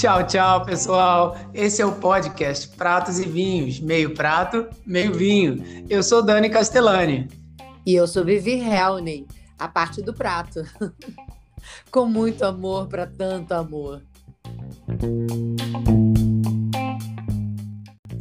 [0.00, 1.36] Tchau, tchau, pessoal.
[1.52, 5.62] Esse é o podcast Pratos e Vinhos, meio prato, meio vinho.
[5.90, 7.28] Eu sou Dani Castellani.
[7.84, 9.26] E eu sou Vivi Helney,
[9.58, 10.62] a parte do prato.
[11.92, 14.00] Com muito amor para tanto amor.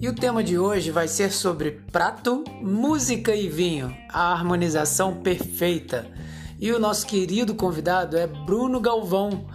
[0.02, 6.19] E o tema de hoje vai ser sobre prato, música e vinho, a harmonização perfeita.
[6.62, 9.46] E o nosso querido convidado é Bruno Galvão,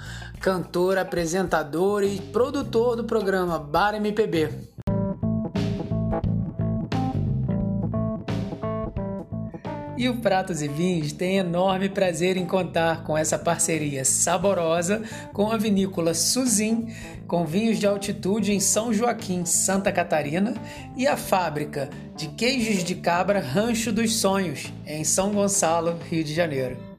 [0.41, 4.49] cantor, apresentador e produtor do programa Bar MPB.
[9.99, 15.03] E o Pratos e Vinhos tem enorme prazer em contar com essa parceria saborosa
[15.35, 16.89] com a vinícola Suzin,
[17.29, 20.55] com vinhos de altitude em São Joaquim, Santa Catarina,
[20.97, 26.35] e a fábrica de queijos de cabra Rancho dos Sonhos, em São Gonçalo, Rio de
[26.35, 26.94] Janeiro.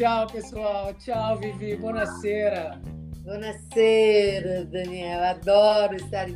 [0.00, 0.94] Tchau, pessoal.
[0.94, 1.76] Tchau, Vivi.
[1.76, 2.80] Buonasera.
[3.22, 5.22] Buonasera, Daniel.
[5.24, 6.26] Adoro estar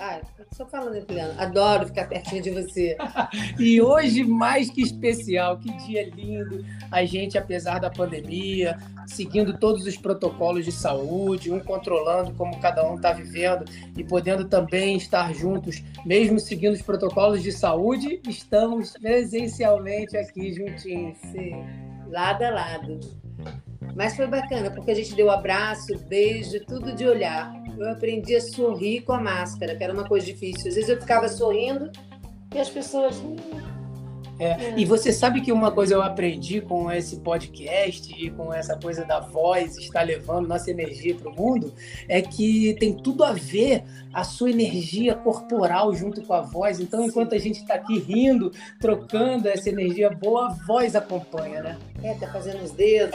[0.00, 1.32] Ah, só falando italiano.
[1.40, 2.96] Adoro ficar pertinho de você.
[3.56, 6.64] e hoje, mais que especial, que dia lindo.
[6.90, 12.84] A gente, apesar da pandemia, seguindo todos os protocolos de saúde, um controlando como cada
[12.90, 13.64] um está vivendo
[13.96, 21.16] e podendo também estar juntos, mesmo seguindo os protocolos de saúde, estamos presencialmente aqui juntinhos.
[21.30, 23.00] Sim, lado a lado.
[23.96, 27.52] Mas foi bacana, porque a gente deu abraço, beijo, tudo de olhar.
[27.78, 30.68] Eu aprendi a sorrir com a máscara, que era uma coisa difícil.
[30.68, 31.90] Às vezes eu ficava sorrindo
[32.54, 33.16] e as pessoas.
[33.16, 33.36] Hum,
[34.38, 34.74] é, é.
[34.76, 39.04] E você sabe que uma coisa eu aprendi com esse podcast e com essa coisa
[39.04, 41.72] da voz estar levando nossa energia para o mundo
[42.08, 46.80] é que tem tudo a ver a sua energia corporal junto com a voz.
[46.80, 51.78] Então, enquanto a gente está aqui rindo, trocando essa energia boa, a voz acompanha, né?
[52.02, 53.14] É, tá fazendo os dedos.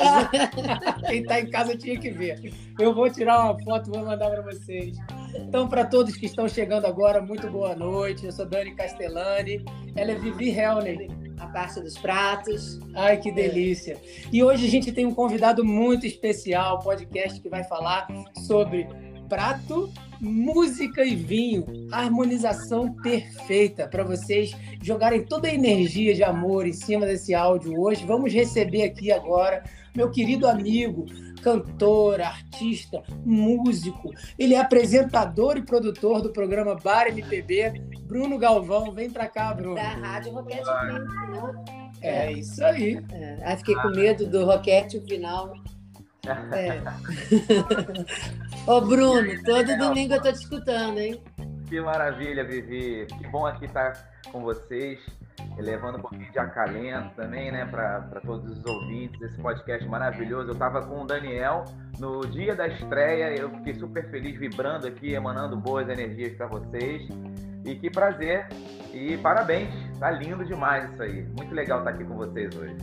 [1.07, 2.51] Quem está em casa tinha que ver.
[2.79, 4.97] Eu vou tirar uma foto e vou mandar para vocês.
[5.35, 8.25] Então, para todos que estão chegando agora, muito boa noite.
[8.25, 9.63] Eu sou Dani Castellani.
[9.95, 11.09] Ela é Vivi Helner.
[11.39, 12.79] A parte dos pratos.
[12.95, 13.97] Ai, que delícia.
[14.31, 18.07] E hoje a gente tem um convidado muito especial, podcast que vai falar
[18.45, 18.87] sobre
[19.29, 26.73] prato, música e vinho, harmonização perfeita para vocês jogarem toda a energia de amor em
[26.73, 28.05] cima desse áudio hoje.
[28.05, 29.63] Vamos receber aqui agora
[29.97, 31.07] meu querido amigo,
[31.47, 34.13] cantor, artista, músico.
[34.37, 37.81] Ele é apresentador e produtor do programa Bar MPB.
[38.01, 39.75] Bruno Galvão, vem pra cá, Bruno.
[39.75, 41.65] Da Rádio Roquete Final.
[42.01, 43.01] É, isso aí.
[43.13, 45.53] É, aí fiquei com medo do Roquete final.
[46.51, 46.81] É.
[48.69, 51.23] Ô, Bruno, todo domingo eu tô te escutando, hein?
[51.69, 53.05] Que maravilha, Vivi.
[53.05, 53.93] Que bom aqui estar
[54.31, 54.99] com vocês
[55.57, 60.49] levando um pouquinho de acalento também, né, para todos os ouvintes desse podcast maravilhoso.
[60.49, 61.65] Eu estava com o Daniel
[61.99, 67.07] no dia da estreia, eu fiquei super feliz, vibrando aqui, emanando boas energias para vocês.
[67.65, 68.47] E que prazer
[68.93, 71.23] e parabéns, tá lindo demais isso aí.
[71.35, 72.75] Muito legal estar aqui com vocês hoje.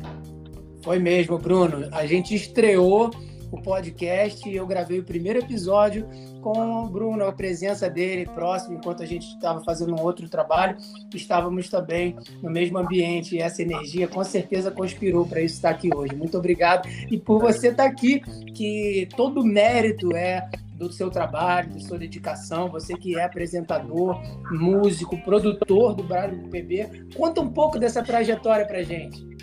[0.82, 1.88] Foi mesmo, Bruno.
[1.92, 3.10] A gente estreou
[3.54, 4.48] o podcast.
[4.52, 6.06] Eu gravei o primeiro episódio
[6.40, 10.76] com o Bruno, a presença dele próximo, enquanto a gente estava fazendo um outro trabalho.
[11.14, 15.90] Estávamos também no mesmo ambiente e essa energia com certeza conspirou para isso estar aqui
[15.94, 16.14] hoje.
[16.14, 16.88] Muito obrigado.
[17.10, 18.20] E por você estar aqui,
[18.52, 24.20] que todo mérito é do seu trabalho, da sua dedicação, você que é apresentador,
[24.50, 27.06] músico, produtor do Brasil PB.
[27.16, 29.33] Conta um pouco dessa trajetória para gente.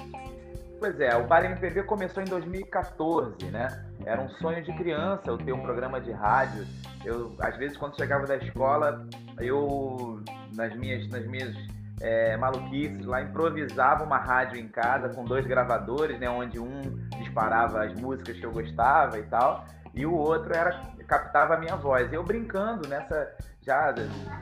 [0.81, 3.86] Pois é, o Bar MPB começou em 2014, né?
[4.03, 6.66] Era um sonho de criança eu ter um programa de rádio.
[7.06, 10.24] Eu, às vezes, quando chegava da escola, eu,
[10.56, 11.56] nas minhas, nas minhas
[12.01, 16.29] é, maluquices lá, improvisava uma rádio em casa com dois gravadores, né?
[16.29, 16.81] Onde um
[17.19, 21.75] disparava as músicas que eu gostava e tal, e o outro era captava a minha
[21.75, 22.12] voz.
[22.13, 23.29] Eu brincando nessa,
[23.62, 23.94] já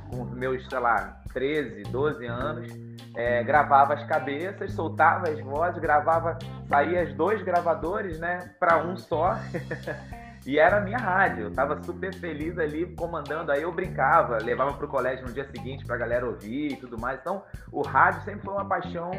[0.10, 2.72] com meus, sei lá, 13, 12 anos,
[3.16, 8.96] é, gravava as cabeças, soltava as vozes, gravava, saía os dois gravadores, né, para um
[8.96, 9.36] só.
[10.50, 11.44] e era a minha rádio.
[11.44, 13.52] Eu tava super feliz ali comandando.
[13.52, 17.20] Aí eu brincava, levava pro colégio no dia seguinte pra galera ouvir e tudo mais.
[17.20, 19.12] Então, o rádio sempre foi uma paixão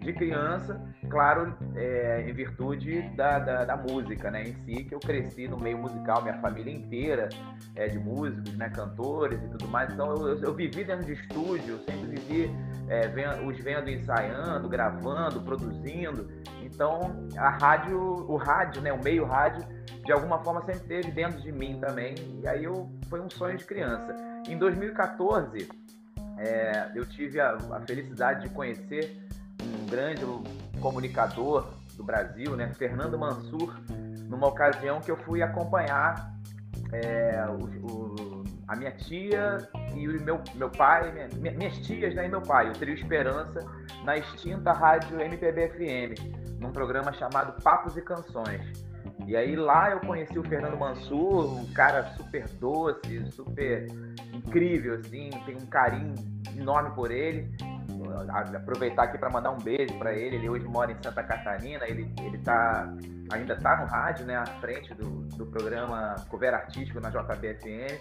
[0.00, 4.98] de criança, claro, é, em virtude da, da, da, música, né, em si, que eu
[4.98, 7.28] cresci no meio musical, minha família inteira
[7.76, 9.92] é de músicos, né, cantores e tudo mais.
[9.92, 12.50] Então, eu, eu vivi dentro de estúdio, sempre vivi
[12.88, 16.28] é, vendo, os vendo ensaiando, gravando, produzindo.
[16.74, 19.66] Então, a rádio, o rádio, né, o meio rádio,
[20.04, 22.14] de alguma forma sempre esteve dentro de mim também.
[22.42, 24.16] E aí eu foi um sonho de criança.
[24.48, 25.68] Em 2014,
[26.38, 29.16] é, eu tive a, a, felicidade de conhecer
[29.62, 30.24] um grande
[30.80, 33.78] comunicador do Brasil, né, Fernando Mansur,
[34.28, 36.32] numa ocasião que eu fui acompanhar
[36.90, 39.58] é, o, o, a minha tia
[39.94, 43.60] e o meu, meu pai, minha, minhas tias né, e meu pai, o Trio Esperança,
[44.04, 48.62] na extinta rádio MPB-FM, num programa chamado Papos e Canções.
[49.26, 53.86] E aí lá eu conheci o Fernando Mansur, um cara super doce, super
[54.32, 56.14] incrível, assim, tem um carinho
[56.56, 57.50] enorme por ele.
[58.54, 60.36] Aproveitar aqui para mandar um beijo para ele.
[60.36, 62.92] Ele hoje mora em Santa Catarina, ele, ele tá,
[63.32, 68.00] ainda está no rádio, né, à frente do, do programa Cover Artístico na JBFM.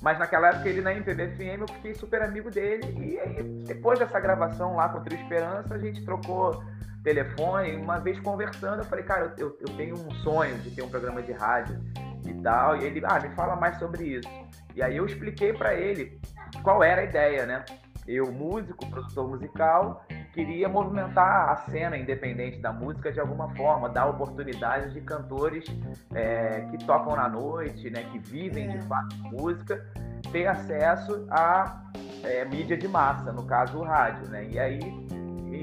[0.00, 2.82] Mas naquela época ele na MPB-FM eu fiquei super amigo dele.
[2.98, 6.62] E aí, depois dessa gravação lá com o Trio Esperança, a gente trocou
[7.02, 7.76] telefone.
[7.76, 11.22] Uma vez conversando, eu falei, cara, eu, eu tenho um sonho de ter um programa
[11.22, 11.80] de rádio
[12.26, 12.76] e tal.
[12.76, 14.28] E ele, ah, me fala mais sobre isso.
[14.74, 16.20] E aí eu expliquei para ele
[16.62, 17.64] qual era a ideia, né?
[18.06, 24.06] Eu, músico, produtor musical, queria movimentar a cena independente da música de alguma forma, dar
[24.06, 25.64] oportunidades de cantores
[26.12, 28.82] é, que tocam na noite, né, que vivem de é.
[28.82, 29.86] fato música,
[30.32, 31.84] ter acesso à
[32.24, 34.48] é, mídia de massa, no caso o rádio, né?
[34.50, 34.80] E aí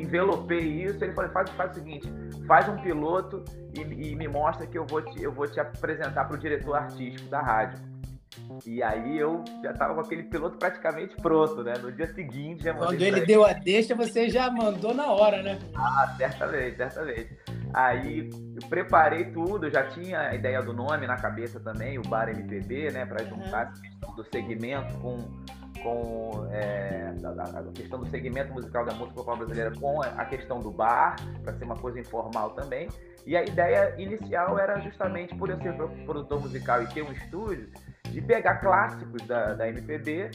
[0.01, 2.11] envelopei isso, ele falou, faz, faz o seguinte,
[2.47, 3.43] faz um piloto
[3.75, 6.75] e, e me mostra que eu vou te, eu vou te apresentar para o diretor
[6.75, 7.89] artístico da rádio.
[8.65, 11.73] E aí eu já estava com aquele piloto praticamente pronto, né?
[11.81, 15.59] No dia seguinte já Quando ele deu a deixa, você já mandou na hora, né?
[15.75, 17.37] Ah, certamente, certamente.
[17.73, 22.01] Aí eu preparei tudo, eu já tinha a ideia do nome na cabeça também, o
[22.03, 23.05] Bar MPB, né?
[23.05, 23.73] Para juntar
[24.05, 24.15] uhum.
[24.15, 25.17] do segmento com
[25.83, 30.59] com é, a, a, questão do segmento musical da música popular brasileira com a questão
[30.59, 32.89] do bar, para ser uma coisa informal também.
[33.25, 35.73] E a ideia inicial era justamente, por eu ser
[36.05, 37.69] produtor musical e ter um estúdio,
[38.09, 40.31] de pegar clássicos da, da MPB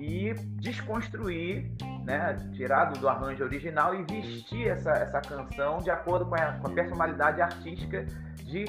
[0.00, 1.70] e desconstruir,
[2.04, 6.52] né, tirar do, do arranjo original e vestir essa, essa canção de acordo com a,
[6.52, 8.06] com a personalidade artística
[8.44, 8.64] de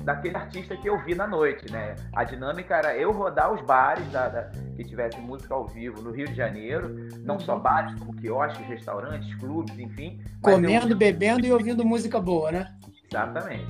[0.00, 1.94] daquele artista que eu vi na noite, né?
[2.14, 6.10] A dinâmica era eu rodar os bares da, da, que tivesse música ao vivo no
[6.10, 6.88] Rio de Janeiro,
[7.20, 7.60] não só uhum.
[7.60, 10.20] bares, como quiosques, restaurantes, clubes, enfim.
[10.40, 10.96] Comendo, eu...
[10.96, 12.74] bebendo e ouvindo música boa, né?
[13.10, 13.66] Exatamente.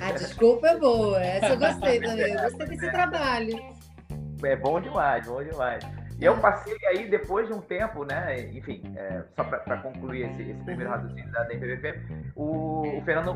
[0.00, 2.32] A desculpa é boa, essa eu gostei também.
[2.32, 3.76] Eu gostei desse trabalho.
[4.42, 5.84] É bom demais, bom demais.
[6.18, 8.48] E eu passei aí, depois de um tempo, né?
[8.50, 11.54] Enfim, é, só para concluir esse, esse, primeiro raciocínio da, da
[12.34, 13.34] o, o, Fernando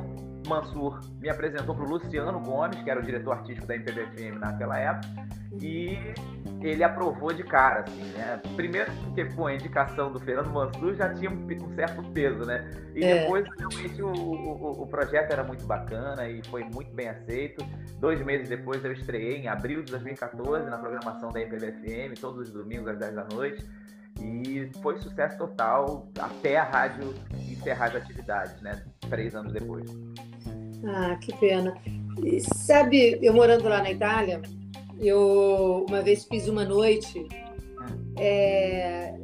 [0.49, 4.79] Mansur me apresentou para o Luciano Gomes, que era o diretor artístico da MPBFM naquela
[4.79, 5.09] época,
[5.52, 5.99] e
[6.62, 8.41] ele aprovou de cara, assim, né?
[8.55, 12.70] Primeiro porque, pô, a indicação do Fernando Mansur já tinha um, um certo peso, né?
[12.94, 13.23] E é.
[13.23, 17.64] depois, realmente, o, o, o, projeto era muito bacana e foi muito bem aceito.
[17.99, 22.50] Dois meses depois eu estreiei, em abril de 2014, na programação da MPBFM, todos os
[22.53, 23.67] domingos às 10 da noite.
[24.20, 27.14] E foi sucesso total até a rádio
[27.50, 28.82] encerrar as atividades, né?
[29.08, 29.91] Três anos depois.
[30.87, 31.75] Ah, que pena.
[32.23, 34.43] E, sabe, eu morando lá na Itália,
[35.00, 37.26] eu uma vez fiz uma noite
[38.19, 39.14] é,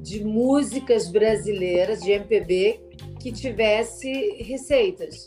[0.00, 2.80] de músicas brasileiras, de MPB,
[3.20, 5.26] que tivesse receitas.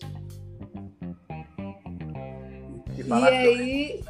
[3.06, 4.04] E aí,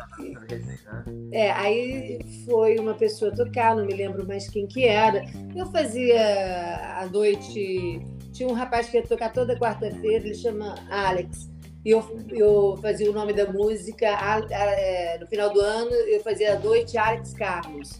[1.31, 5.23] é, aí foi uma pessoa tocar, não me lembro mais quem que era.
[5.55, 7.99] Eu fazia à noite,
[8.31, 11.49] tinha um rapaz que ia tocar toda quarta-feira, ele chama Alex.
[11.89, 14.05] E eu, eu fazia o nome da música,
[14.51, 17.99] é, no final do ano, eu fazia a noite Alex Carlos,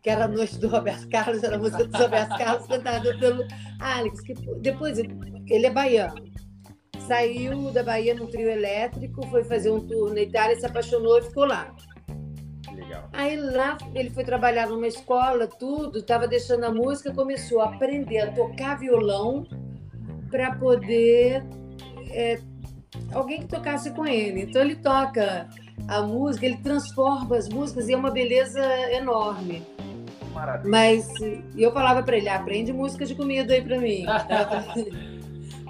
[0.00, 3.44] que era a noite do Roberto Carlos, era a música do Roberto Carlos cantada pelo
[3.78, 4.22] Alex.
[4.22, 6.14] Que, depois, ele é baiano.
[7.06, 11.22] Saiu da Bahia no trio elétrico, foi fazer um tour na Itália, se apaixonou e
[11.22, 11.76] ficou lá.
[12.74, 13.10] Legal.
[13.12, 18.20] Aí lá ele foi trabalhar numa escola, tudo, estava deixando a música, começou a aprender
[18.20, 19.46] a tocar violão
[20.30, 21.44] para poder
[22.12, 22.40] é,
[23.12, 24.42] alguém que tocasse com ele.
[24.42, 25.48] Então ele toca
[25.88, 28.60] a música, ele transforma as músicas e é uma beleza
[28.92, 29.62] enorme.
[30.32, 30.70] Maravilha.
[30.70, 31.08] Mas
[31.56, 34.04] eu falava para ele, aprende música de comida aí para mim.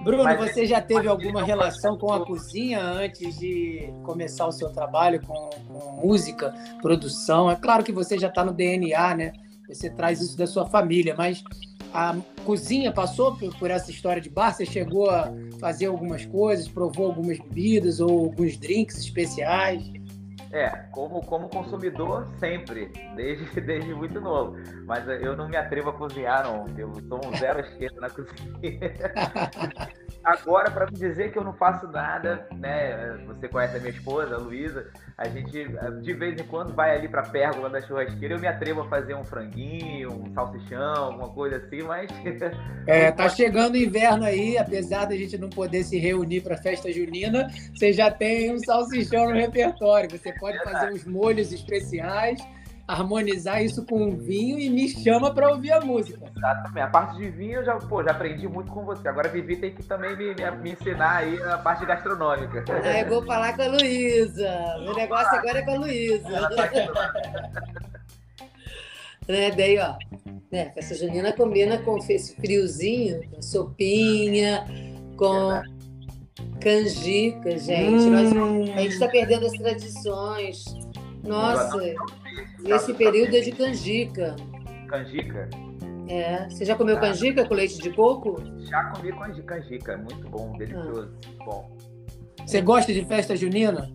[0.02, 4.70] Bruno, Mas, você já teve alguma relação com a cozinha antes de começar o seu
[4.70, 7.50] trabalho com, com música, produção?
[7.50, 9.32] É claro que você já está no DNA, né?
[9.68, 11.44] Você traz isso da sua família, mas
[11.92, 14.52] a cozinha passou por, por, essa história de bar?
[14.52, 19.82] Você chegou a fazer algumas coisas, provou algumas bebidas ou alguns drinks especiais?
[20.52, 24.56] É, como, como consumidor, sempre, desde, desde muito novo.
[24.84, 26.66] Mas eu não me atrevo a cozinhar, não.
[26.76, 28.50] Eu sou um zero esquerda na cozinha.
[30.22, 33.18] Agora, para me dizer que eu não faço nada, né?
[33.26, 34.86] Você conhece a minha esposa, a Luísa,
[35.16, 35.66] a gente
[36.02, 38.88] de vez em quando vai ali para a pérgola da churrasqueira, eu me atrevo a
[38.88, 42.10] fazer um franguinho, um salsichão, alguma coisa assim, mas.
[42.86, 46.90] É, tá chegando o inverno aí, apesar da gente não poder se reunir para festa
[46.90, 50.10] junina, você já tem um salsichão no repertório.
[50.10, 52.40] Você pode fazer uns molhos especiais,
[52.90, 56.30] harmonizar isso com vinho e me chama para ouvir a música.
[56.36, 56.80] Exatamente.
[56.80, 59.08] A parte de vinho eu já, pô, já aprendi muito com você.
[59.08, 62.64] Agora a Vivi tem que também me, me, me ensinar aí a parte gastronômica.
[62.82, 64.78] Ah, eu vou falar com a Luísa.
[64.82, 66.50] Meu negócio agora é com a Luísa.
[69.28, 69.50] né?
[69.56, 69.94] Daí, ó,
[70.50, 74.66] né, festa junina combina com esse friozinho, com sopinha,
[75.16, 75.62] com
[76.60, 78.02] canjica, gente.
[78.04, 78.10] Hum.
[78.10, 78.32] Nós,
[78.76, 80.64] a gente está perdendo as tradições.
[81.22, 81.78] Nossa,
[82.64, 84.36] esse período é de canjica.
[84.88, 85.48] Canjica?
[86.08, 86.48] É.
[86.48, 87.00] Você já comeu ah.
[87.00, 88.42] canjica com leite de coco?
[88.58, 89.12] Já comi
[89.42, 91.44] canjica, é muito bom, delicioso, ah.
[91.44, 91.76] bom.
[92.44, 93.88] Você gosta de festa junina?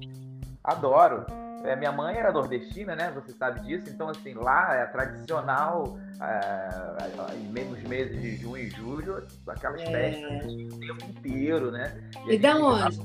[0.63, 1.25] Adoro.
[1.65, 3.11] É, minha mãe era nordestina, né?
[3.15, 3.89] Você sabe disso.
[3.89, 9.85] Então, assim, lá é tradicional, é, nos meses de junho e julho, aquelas é.
[9.85, 11.91] festas o tempo inteiro, né?
[12.27, 12.99] E, e da onde?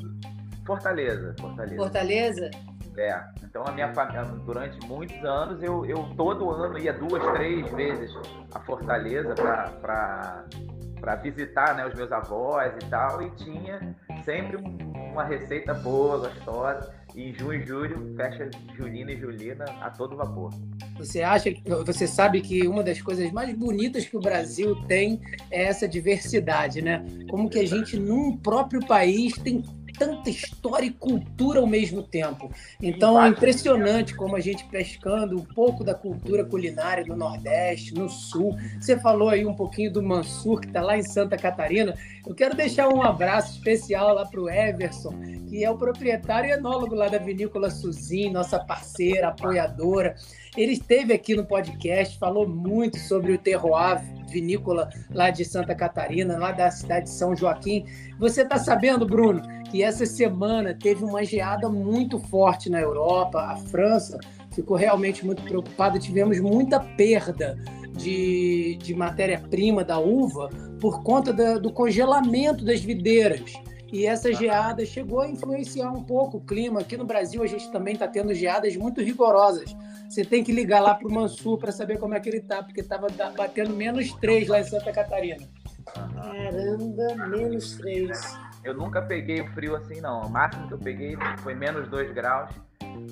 [0.67, 1.77] Fortaleza, Fortaleza.
[1.77, 2.51] Fortaleza?
[2.97, 3.23] É.
[3.43, 8.13] Então a minha família, durante muitos anos, eu, eu todo ano ia duas, três vezes
[8.55, 15.75] a Fortaleza para visitar né, os meus avós e tal, e tinha sempre uma receita
[15.75, 17.01] boa, gostosa.
[17.15, 20.53] E em junho e julho, festa junina e julina a todo vapor.
[20.97, 21.51] Você acha,
[21.85, 25.21] você sabe que uma das coisas mais bonitas que o Brasil tem
[25.51, 27.05] é essa diversidade, né?
[27.29, 32.51] Como que a gente num próprio país tem tanta história e cultura ao mesmo tempo.
[32.81, 38.09] Então é impressionante como a gente pescando um pouco da cultura culinária do Nordeste, no
[38.09, 38.57] Sul.
[38.81, 41.95] Você falou aí um pouquinho do Mansur, que está lá em Santa Catarina.
[42.27, 45.13] Eu quero deixar um abraço especial lá para o Everson,
[45.49, 50.17] que é o proprietário e enólogo lá da Vinícola Suzin, nossa parceira, apoiadora.
[50.61, 56.37] Ele esteve aqui no podcast, falou muito sobre o terroir vinícola lá de Santa Catarina,
[56.37, 57.87] lá da cidade de São Joaquim.
[58.19, 59.41] Você está sabendo, Bruno,
[59.71, 64.21] que essa semana teve uma geada muito forte na Europa, a França
[64.53, 67.57] ficou realmente muito preocupada, tivemos muita perda
[67.97, 73.55] de, de matéria-prima da uva por conta da, do congelamento das videiras.
[73.93, 76.81] E essa geada chegou a influenciar um pouco o clima.
[76.81, 79.75] Aqui no Brasil, a gente também está tendo geadas muito rigorosas.
[80.09, 82.63] Você tem que ligar lá para o Mansur para saber como é que ele está,
[82.63, 85.47] porque estava batendo menos 3 lá em Santa Catarina.
[85.95, 88.39] Caramba, menos 3.
[88.63, 90.23] Eu nunca peguei frio assim, não.
[90.23, 92.51] O máximo que eu peguei foi menos 2 graus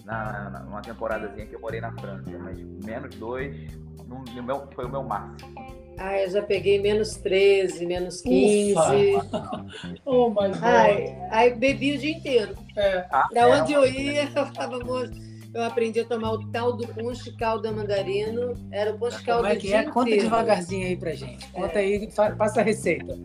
[0.04, 2.38] na, na, numa temporadazinha que eu morei na França.
[2.38, 3.72] Mas menos 2
[4.06, 5.54] no, no meu, foi o meu máximo.
[5.98, 8.74] Ah, eu já peguei menos 13, menos 15.
[10.06, 10.62] oh, my God.
[10.62, 12.54] Ai, aí bebi o dia inteiro.
[12.76, 13.04] É.
[13.10, 15.12] Ah, da é, onde eu ia, eu falava, moço,
[15.52, 18.54] eu aprendi a tomar o tal do punch calda mandarino.
[18.70, 19.82] Era o punch calda Como é que é?
[19.84, 20.24] Conta inteiro.
[20.24, 21.48] devagarzinho aí pra gente.
[21.48, 21.82] Conta é.
[21.82, 23.18] aí, passa a receita.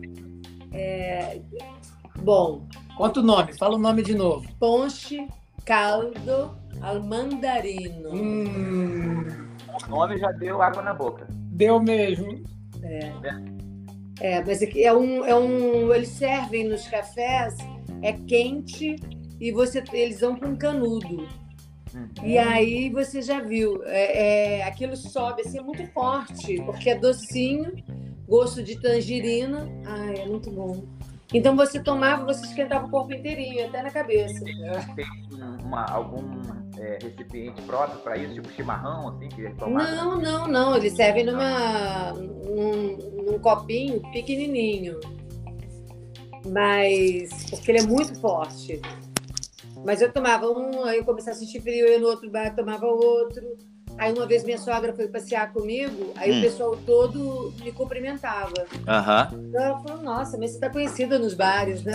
[0.72, 1.40] É...
[2.18, 2.66] Bom.
[2.96, 4.48] Conta o nome, fala o nome de novo.
[4.58, 5.28] Ponche
[5.64, 8.10] caldo al mandarino.
[8.12, 9.26] Hum.
[9.86, 11.26] O nome já deu água na boca.
[11.30, 12.42] Deu mesmo.
[12.84, 13.64] É.
[14.20, 15.92] É, mas é um, é um.
[15.92, 17.56] Eles servem nos cafés,
[18.00, 18.96] é quente
[19.40, 21.26] e você, eles vão com canudo.
[21.94, 22.08] Uhum.
[22.24, 26.94] E aí você já viu, é, é, aquilo sobe assim, é muito forte, porque é
[26.96, 27.72] docinho,
[28.28, 29.68] gosto de tangerina.
[29.84, 30.84] Ai, é muito bom.
[31.32, 34.44] Então você tomava, você esquentava o corpo inteirinho, até na cabeça.
[34.94, 35.04] Tem
[35.64, 36.22] uma, algum
[36.78, 40.76] é, recipiente próprio para isso, tipo chimarrão, assim, que Não, não, não.
[40.76, 44.98] Eles servem numa, num, num copinho pequenininho.
[46.46, 48.80] Mas, porque ele é muito forte.
[49.84, 52.86] Mas eu tomava um, aí eu comecei a sentir frio, eu no outro bar tomava
[52.86, 53.56] outro.
[53.96, 56.38] Aí uma vez minha sogra foi passear comigo, aí hum.
[56.38, 58.52] o pessoal todo me cumprimentava.
[58.58, 59.48] Uhum.
[59.48, 61.92] Então ela falou, nossa, mas você tá conhecida nos bares, né?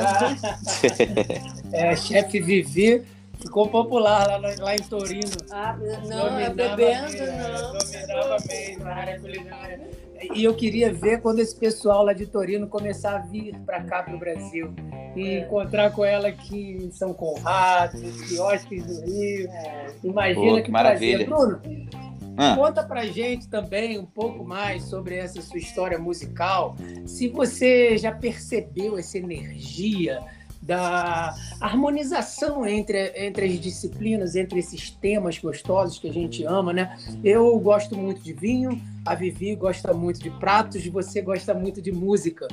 [1.74, 3.04] é, chefe Vivi
[3.40, 5.38] ficou popular lá, lá em Torino.
[5.52, 5.78] Ah,
[6.08, 7.74] não, é bebendo, não.
[7.74, 9.82] Dominava mesmo a área culinária.
[10.36, 14.04] E eu queria ver quando esse pessoal lá de Torino começar a vir para cá,
[14.04, 14.74] para o Brasil,
[15.16, 15.40] e é.
[15.40, 19.50] encontrar com ela aqui em São Conrado, nos quiosques do Rio.
[19.50, 19.88] É.
[20.04, 21.26] Imagina Pô, que, que maravilha.
[21.26, 21.62] Bruno,
[22.42, 22.56] ah.
[22.56, 26.74] Conta pra gente também um pouco mais sobre essa sua história musical.
[27.06, 30.22] Se você já percebeu essa energia
[30.62, 36.98] da harmonização entre, entre as disciplinas, entre esses temas gostosos que a gente ama, né?
[37.24, 41.92] Eu gosto muito de vinho, a Vivi gosta muito de pratos, você gosta muito de
[41.92, 42.48] música.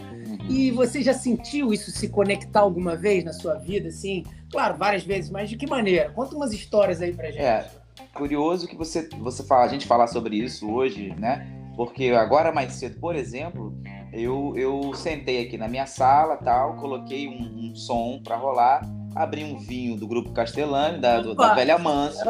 [0.49, 4.25] E você já sentiu isso se conectar alguma vez na sua vida, assim?
[4.51, 6.11] Claro, várias vezes, mas de que maneira?
[6.11, 7.43] Conta umas histórias aí pra gente.
[7.43, 7.69] É,
[8.15, 11.47] curioso que você, você fala, a gente falar sobre isso hoje, né?
[11.76, 13.76] Porque agora mais cedo, por exemplo,
[14.12, 18.83] eu, eu sentei aqui na minha sala, tal, coloquei um, um som para rolar,
[19.14, 22.25] abri um vinho do grupo Castelani, da, do, da Velha Manso,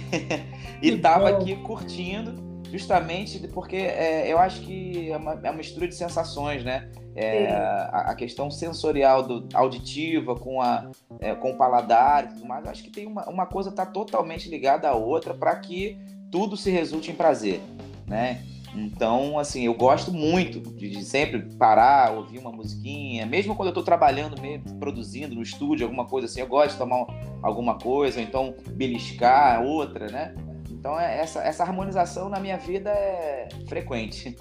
[0.80, 2.34] e tava aqui curtindo,
[2.70, 6.90] justamente porque é, eu acho que é uma, é uma mistura de sensações, né?
[7.14, 12.46] É, a, a, questão sensorial, do, auditiva, com, a, é, com o paladar e tudo
[12.46, 15.98] mais, eu acho que tem uma, uma coisa tá totalmente ligada à outra para que
[16.30, 17.62] tudo se resulte em prazer,
[18.06, 18.42] né?
[18.74, 23.70] Então, assim, eu gosto muito de, de, sempre parar, ouvir uma musiquinha, mesmo quando eu
[23.70, 27.06] estou trabalhando, mesmo, produzindo no estúdio, alguma coisa assim, eu gosto de tomar
[27.42, 30.34] alguma coisa, então beliscar outra, né?
[30.70, 34.36] Então, é, essa, essa harmonização na minha vida é frequente.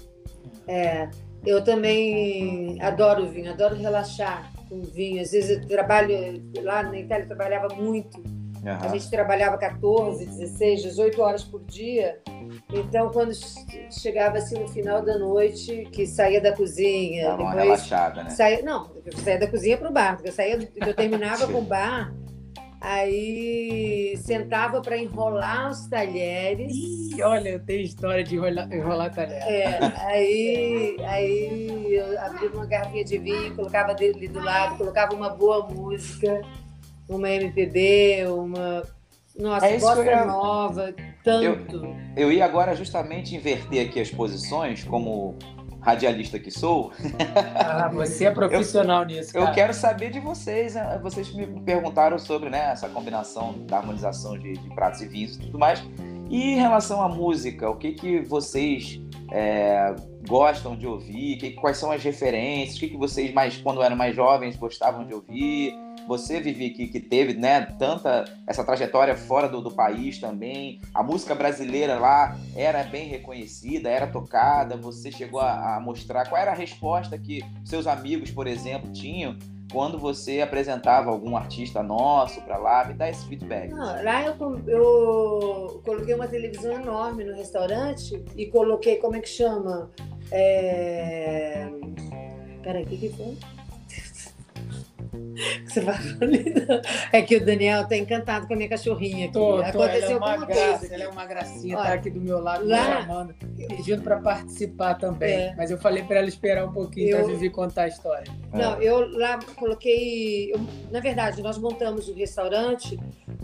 [0.68, 1.08] é,
[1.44, 5.22] eu também adoro vinho, adoro relaxar com vinho.
[5.22, 6.14] Às vezes eu trabalho,
[6.62, 8.22] lá na Itália eu trabalhava muito
[8.62, 8.72] Uhum.
[8.72, 12.20] A gente trabalhava 14, 16, 18 horas por dia.
[12.72, 13.32] Então, quando
[13.90, 17.28] chegava assim no final da noite, que saía da cozinha.
[17.28, 18.30] Dava uma relaxada, né?
[18.30, 20.20] Saía, não, eu saía da cozinha para o bar.
[20.22, 22.12] Eu, saía, eu terminava com o bar,
[22.82, 26.70] aí sentava para enrolar os talheres.
[26.74, 29.44] Ih, olha, eu tenho história de enrolar, enrolar talheres.
[29.46, 35.30] É, aí, aí eu abria uma garrafinha de vinho, colocava dele do lado, colocava uma
[35.30, 36.42] boa música
[37.10, 38.82] uma MPB, uma
[39.38, 40.24] nossa, é bossa ia...
[40.24, 41.76] nova, tanto.
[41.76, 45.36] Eu, eu ia agora justamente inverter aqui as posições, como
[45.80, 46.92] radialista que sou.
[47.56, 49.32] Ah, você é profissional eu, nisso.
[49.32, 49.46] Cara.
[49.46, 50.74] Eu quero saber de vocês.
[50.74, 51.00] Né?
[51.02, 55.40] Vocês me perguntaram sobre né, essa combinação da harmonização de, de pratos e vinhos e
[55.40, 55.82] tudo mais.
[56.28, 59.00] E em relação à música, o que, que vocês
[59.32, 59.94] é,
[60.28, 61.36] gostam de ouvir?
[61.38, 62.76] Que, quais são as referências?
[62.76, 65.74] O que, que vocês, mais, quando eram mais jovens, gostavam de ouvir?
[66.10, 71.04] Você, Vivi, que, que teve né, tanta essa trajetória fora do, do país também, a
[71.04, 76.50] música brasileira lá era bem reconhecida, era tocada, você chegou a, a mostrar qual era
[76.50, 79.38] a resposta que seus amigos, por exemplo, tinham
[79.70, 83.70] quando você apresentava algum artista nosso para lá, me dá esse feedback.
[83.70, 84.34] Não, lá eu,
[84.66, 89.88] eu, coloquei uma televisão enorme no restaurante e coloquei, como é que chama?
[90.32, 91.68] É...
[92.64, 93.36] Peraí, o que, que foi?
[95.64, 95.96] Você vai
[97.12, 99.32] É que o Daniel tá encantado com a minha cachorrinha aqui.
[99.32, 102.10] Tô, tô, Aconteceu ela é uma graça, ela é uma gracinha, tá Olha, tá aqui
[102.10, 103.34] do meu lado, lá, me chamando,
[103.68, 105.32] pedindo para participar também.
[105.32, 105.54] É.
[105.56, 107.18] Mas eu falei para ela esperar um pouquinho eu...
[107.18, 108.30] para Vivi contar a história.
[108.52, 110.52] Não, eu lá coloquei.
[110.52, 112.98] Eu, na verdade, nós montamos o um restaurante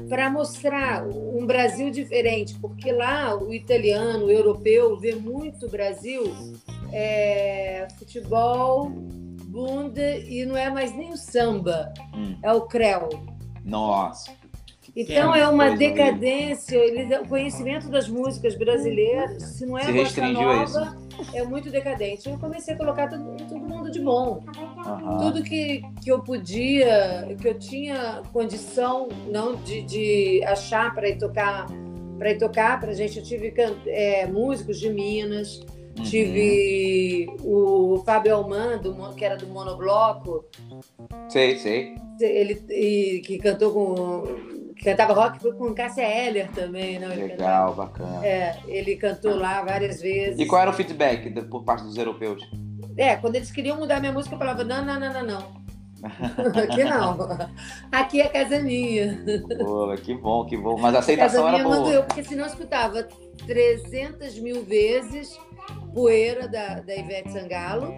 [0.09, 6.23] para mostrar um Brasil diferente, porque lá o italiano, o europeu, vê muito Brasil
[6.93, 8.93] é, futebol
[9.57, 12.37] bunda e não é mais nem o samba, hum.
[12.43, 13.09] é o creu.
[13.65, 14.31] Nossa.
[14.95, 20.97] Então é uma decadência, ele, o conhecimento das músicas brasileiras, se não é se nova,
[21.35, 22.29] é muito decadente.
[22.29, 24.43] Eu comecei a colocar todo, todo mundo de bom.
[24.87, 25.19] Uhum.
[25.19, 31.19] Tudo que, que eu podia, que eu tinha condição não de, de achar para ir
[31.19, 31.67] tocar
[32.19, 33.19] para ir tocar para gente.
[33.19, 33.53] Eu tive
[33.87, 35.61] é, músicos de Minas,
[35.99, 36.05] Uhum.
[36.05, 40.45] Tive o Fábio Almando, que era do Monobloco.
[41.29, 41.95] Sei, sei.
[42.21, 44.75] Ele e, que cantou com.
[44.75, 47.09] Que cantava rock foi com Cássia Eller também, né?
[47.09, 48.27] Legal, cantava, bacana.
[48.27, 50.39] É, ele cantou lá várias vezes.
[50.39, 52.47] E qual era o feedback por parte dos europeus?
[52.97, 55.66] É, quando eles queriam mudar minha música, eu falava: não, não, não, não, não.
[56.63, 57.49] Aqui não.
[57.93, 59.19] Aqui é casa minha.
[59.59, 60.79] Pô, que bom, que bom.
[60.79, 61.93] Mas a aceitação casa era boa.
[61.93, 63.07] Eu, porque senão eu escutava
[63.47, 65.39] 300 mil vezes
[65.95, 67.93] Poeira, da, da Ivete Sangalo.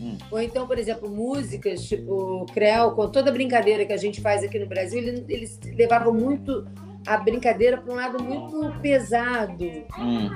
[0.00, 0.18] Hum.
[0.30, 4.42] Ou então, por exemplo, músicas tipo Creu, com toda a brincadeira que a gente faz
[4.42, 6.66] aqui no Brasil, eles, eles levavam muito
[7.06, 9.64] a brincadeira para um lado muito pesado.
[9.98, 10.30] Hum.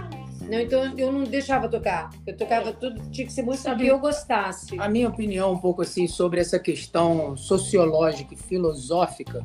[0.49, 2.11] Não, então eu não deixava tocar.
[2.27, 4.79] Eu tocava tudo, tinha que ser música Sabe, que eu gostasse.
[4.79, 9.45] A minha opinião um pouco assim sobre essa questão sociológica e filosófica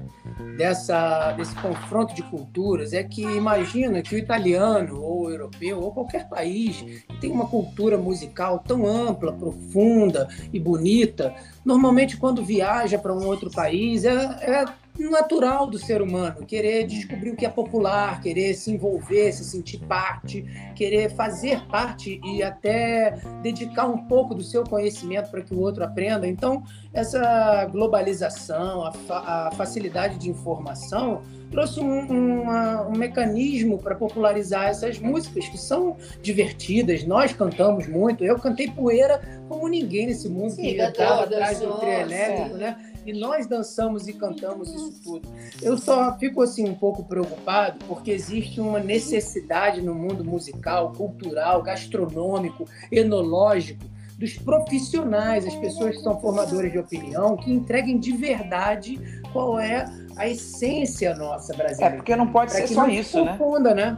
[0.57, 5.91] dessa desse confronto de culturas é que imagina que o italiano ou o europeu ou
[5.91, 11.35] qualquer país que tem uma cultura musical tão ampla, profunda e bonita,
[11.65, 14.65] normalmente quando viaja para um outro país é, é
[14.99, 19.79] natural do ser humano, querer descobrir o que é popular, querer se envolver, se sentir
[19.79, 25.59] parte, querer fazer parte e até dedicar um pouco do seu conhecimento para que o
[25.59, 26.27] outro aprenda.
[26.27, 33.95] Então, essa globalização, a, fa a facilidade de informação trouxe um, uma, um mecanismo para
[33.95, 37.03] popularizar essas músicas que são divertidas.
[37.03, 38.23] Nós cantamos muito.
[38.23, 42.92] Eu cantei poeira como ninguém nesse mundo Sim, que estava atrás do trio elétrico, né?
[43.05, 45.27] E nós dançamos e cantamos isso tudo.
[45.61, 51.61] Eu só fico assim um pouco preocupado porque existe uma necessidade no mundo musical, cultural,
[51.61, 53.83] gastronômico, enológico
[54.17, 58.99] dos profissionais, as pessoas que são formadores de opinião, que entreguem de verdade
[59.33, 59.85] qual é
[60.15, 61.95] a essência nossa brasileira.
[61.95, 63.35] É, porque não pode ser só isso, né?
[63.37, 63.97] confunda, né?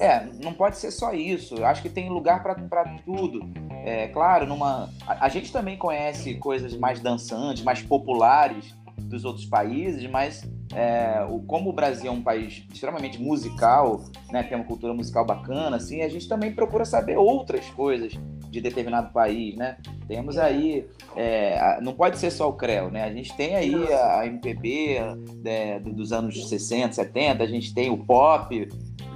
[0.00, 1.62] É, não pode ser só isso.
[1.62, 3.40] Acho que tem lugar para tudo.
[3.84, 9.44] É claro, numa a, a, gente também conhece coisas mais dançantes, mais populares dos outros
[9.44, 14.64] países, mas é, o, como o Brasil é um país extremamente musical, né, tem uma
[14.64, 18.12] cultura musical bacana, assim, a gente também procura saber outras coisas
[18.50, 19.76] de determinado país, né?
[20.08, 23.04] Temos aí, é, não pode ser só o CREO, né?
[23.04, 24.98] A gente tem aí a MPB
[25.44, 28.68] é, dos anos 60, 70, a gente tem o pop,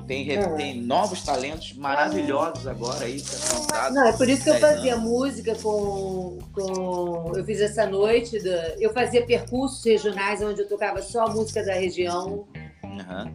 [0.06, 0.48] tem, é.
[0.56, 3.22] tem novos talentos maravilhosos agora aí
[3.92, 5.04] Não, é por isso que eu fazia anos.
[5.04, 7.32] música com, com.
[7.34, 8.38] Eu fiz essa noite.
[8.42, 12.46] Da, eu fazia percursos regionais onde eu tocava só música da região.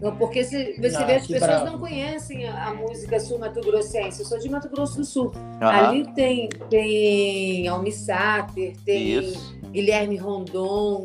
[0.02, 0.16] Uhum.
[0.18, 1.66] Porque se, você ah, vê, as pessoas bravo.
[1.66, 4.22] não conhecem a, a música sul-mato-grossense.
[4.22, 5.34] Eu sou de Mato Grosso do Sul.
[5.36, 5.68] Uhum.
[5.68, 9.58] Ali tem, tem Almi Sater, tem Isso.
[9.72, 11.04] Guilherme Rondon,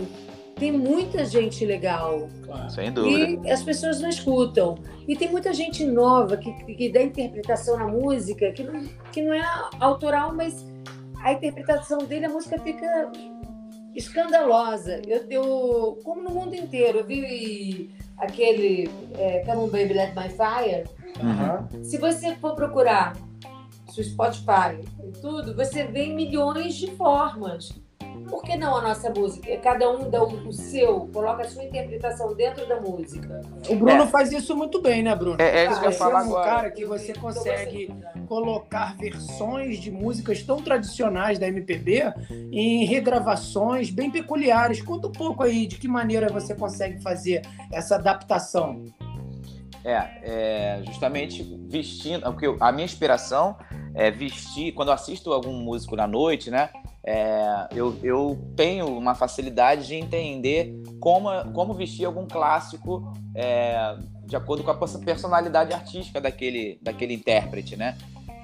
[0.57, 2.29] tem muita gente legal.
[2.45, 2.71] Claro.
[2.71, 3.49] Sem dúvida.
[3.49, 4.77] E as pessoas não escutam.
[5.07, 9.35] E tem muita gente nova que, que dá interpretação na música, que não, que não
[9.35, 9.43] é
[9.81, 10.65] autoral, mas
[11.21, 13.11] a interpretação dele, a música fica
[13.95, 15.01] escandalosa.
[15.07, 20.29] Eu, eu como no mundo inteiro, eu vi aquele é, Come on Baby Let My
[20.29, 20.85] Fire.
[21.23, 21.85] Uhum.
[21.85, 23.17] Se você for procurar
[23.97, 27.71] no Spotify e tudo, você vê milhões de formas
[28.29, 29.57] por que não a nossa música?
[29.59, 33.41] Cada um dá o, seu, coloca a sua interpretação dentro da música.
[33.69, 34.07] O Bruno é.
[34.07, 35.41] faz isso muito bem, né, Bruno?
[35.41, 36.45] É, é isso que eu falo é um agora.
[36.45, 37.95] cara que você consegue
[38.27, 42.13] colocar versões de músicas tão tradicionais da MPB
[42.53, 44.81] em regravações bem peculiares.
[44.81, 48.85] Conta um pouco aí de que maneira você consegue fazer essa adaptação.
[49.85, 53.57] É, é justamente vestindo, porque a minha inspiração
[53.95, 56.71] é vestir, quando eu assisto algum músico na noite, né?
[57.07, 64.35] É, eu, eu, tenho uma facilidade de entender como, como vestir algum clássico é, de
[64.35, 67.97] acordo com a personalidade artística daquele, daquele intérprete, né?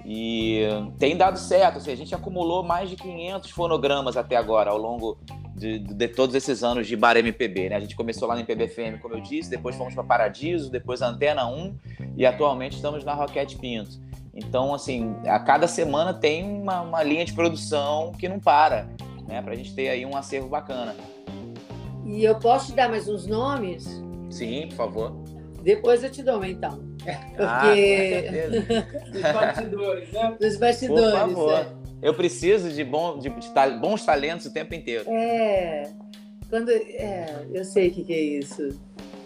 [0.05, 0.63] E
[0.99, 5.19] tem dado certo, assim, a gente acumulou mais de 500 fonogramas até agora, ao longo
[5.55, 7.77] de, de todos esses anos de Bar MPB, né?
[7.77, 11.03] A gente começou lá no MPB FM, como eu disse, depois fomos para Paradiso, depois
[11.03, 11.75] Antena 1
[12.17, 14.10] e atualmente estamos na Roquete Pinto.
[14.45, 18.89] Então, assim, a cada semana tem uma, uma linha de produção que não para,
[19.29, 19.41] né?
[19.43, 20.95] Para a gente ter aí um acervo bacana.
[22.07, 24.03] E eu posso te dar mais uns nomes?
[24.31, 25.13] Sim, por favor.
[25.63, 26.89] Depois eu te dou, então.
[27.39, 28.29] Ah, Porque.
[28.53, 30.37] Ah, Dos bastidores, né?
[30.39, 31.11] Dos bastidores.
[31.11, 31.53] Por favor.
[31.55, 31.67] É.
[32.03, 35.05] Eu preciso de, bom, de, de, bons talentos o tempo inteiro.
[35.11, 35.91] É.
[36.49, 38.79] Quando, é, eu sei o que, que é isso.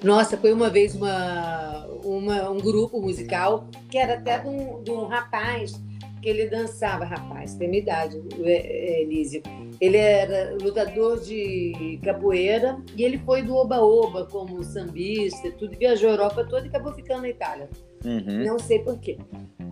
[0.04, 4.90] Nossa, foi uma vez uma, uma, um grupo musical que era até de um, de
[4.90, 5.82] um rapaz
[6.20, 9.42] que ele dançava, rapaz, tem minha idade, é, é, Elísio.
[9.80, 16.12] Ele era lutador de capoeira e ele foi do Oba-Oba como sambista, tudo, viajou a
[16.12, 17.68] Europa toda e acabou ficando na Itália.
[18.04, 18.44] Uhum.
[18.44, 19.18] Não sei porquê.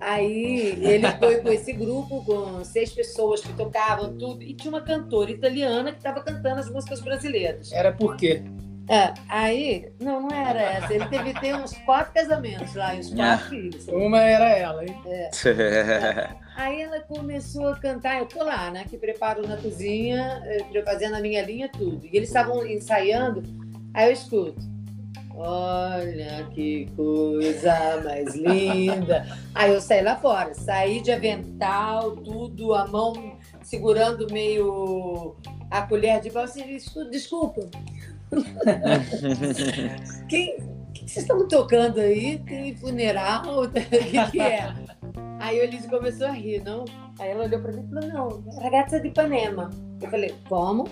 [0.00, 4.82] Aí ele foi com esse grupo, com seis pessoas que tocavam tudo, e tinha uma
[4.82, 7.70] cantora italiana que estava cantando as músicas brasileiras.
[7.72, 8.42] Era por quê?
[8.88, 10.92] É, aí, não, não era essa.
[10.92, 13.88] Ele teve ter uns quatro casamentos lá, uns quatro filhos.
[13.88, 14.96] Uma era ela, hein?
[15.06, 15.30] É.
[16.56, 18.84] aí ela começou a cantar, eu tô lá, né?
[18.88, 22.04] Que preparo na cozinha, eh, fazendo a minha linha, tudo.
[22.06, 23.42] E eles estavam ensaiando,
[23.94, 24.72] aí eu escuto.
[25.34, 29.26] Olha que coisa mais linda.
[29.54, 35.34] Aí eu saí lá fora, saí de avental, tudo, a mão segurando meio
[35.70, 36.42] a colher de pau.
[36.42, 36.76] Assim,
[37.10, 37.62] desculpa,
[40.28, 40.56] quem,
[40.92, 42.38] que vocês estão tocando aí?
[42.38, 43.42] Tem funeral?
[43.62, 44.72] O que, que é?
[45.38, 46.84] Aí a Elise começou a rir, não?
[47.18, 49.70] Aí ela olhou pra mim e falou, não, ragazza de Ipanema.
[50.00, 50.84] Eu falei, como?
[50.84, 50.88] Hum.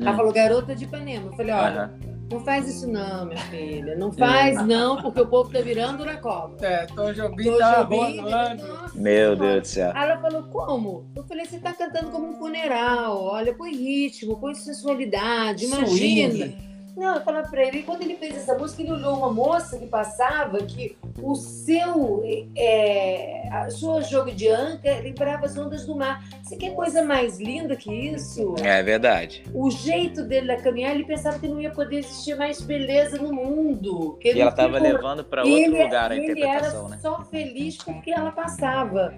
[0.00, 1.26] Ela falou, garota de Ipanema.
[1.26, 1.92] Eu falei, olha,
[2.32, 3.96] não faz isso não, minha filha.
[3.96, 4.66] Não faz hum.
[4.66, 6.56] não, porque o povo tá virando na cova.
[6.62, 8.62] É, Tom Jobim Tom tá rolando.
[8.94, 9.92] Meu Deus do céu.
[9.94, 11.10] Aí ela falou, como?
[11.14, 13.22] Eu falei, você tá cantando como um funeral.
[13.22, 16.30] Olha, põe ritmo, põe sensualidade, imagina.
[16.30, 19.32] Swing Não, eu falava pra ele, e quando ele fez essa música, ele olhou uma
[19.32, 22.22] moça que passava que o seu,
[22.56, 26.22] é, a sua jogo de anca lembrava as ondas do mar.
[26.42, 28.54] Você quer coisa mais linda que isso?
[28.62, 29.44] É verdade.
[29.54, 33.32] O jeito dele a caminhar, ele pensava que não ia poder existir mais beleza no
[33.32, 34.16] mundo.
[34.20, 36.88] que ele E ela estava como- levando para outro ele, lugar a ele interpretação, era
[36.90, 36.98] né?
[37.00, 39.14] só feliz porque ela passava.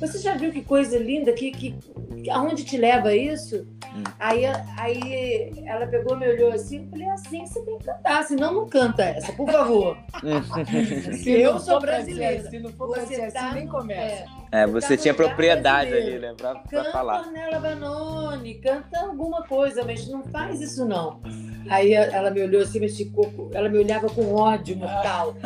[0.00, 1.32] Você já viu que coisa linda?
[1.32, 1.74] Que, que,
[2.30, 3.66] aonde te leva isso?
[3.94, 4.02] Hum.
[4.18, 4.44] Aí,
[4.78, 8.68] aí ela pegou, me olhou assim, eu falei, assim você tem que cantar, senão não
[8.68, 9.96] canta essa, por favor.
[11.22, 12.40] Se Eu não sou pra brasileira.
[12.40, 14.24] assim, Se não for pra Você ser tá assim, nem começa.
[14.52, 17.20] é, É, Você tá tinha propriedade ali, né, pra, pra Canta falar.
[17.26, 21.20] Ornella Vanoni, canta alguma coisa, mas não faz isso não.
[21.70, 25.34] Aí ela me olhou assim, mas ficou, ela me olhava com ódio mortal.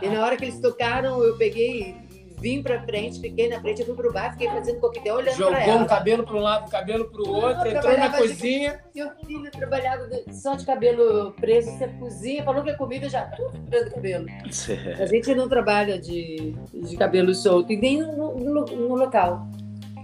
[0.00, 1.96] E na hora que eles tocaram, eu peguei,
[2.40, 5.44] vim pra frente, fiquei na frente, eu fui pro bar, fiquei fazendo coquetel olhando pra
[5.44, 5.82] Jogou ela.
[5.82, 8.16] um cabelo para um lado, um cabelo para o Não, outro, eu entrou na de-
[8.18, 8.80] cozinha.
[8.94, 13.58] Meu filho trabalhava só de cabelo preso, você cozinha, falou que a comida já tudo
[13.68, 14.26] preso cabelo.
[15.00, 19.46] A gente não trabalha de, de cabelo solto, e nem no, no- no local.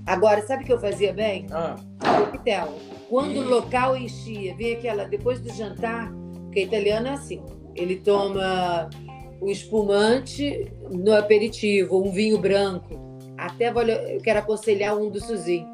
[0.07, 1.47] Agora, sabe o que eu fazia bem?
[1.51, 1.77] Ah,
[2.19, 2.75] Coquetel.
[3.09, 6.13] Quando o local enchia, vem aquela, depois do jantar,
[6.45, 7.43] porque italiano é assim,
[7.75, 8.91] ele toma
[9.41, 12.95] o espumante no aperitivo, um vinho branco.
[13.37, 15.67] Até vou- eu quero aconselhar um do Suzin,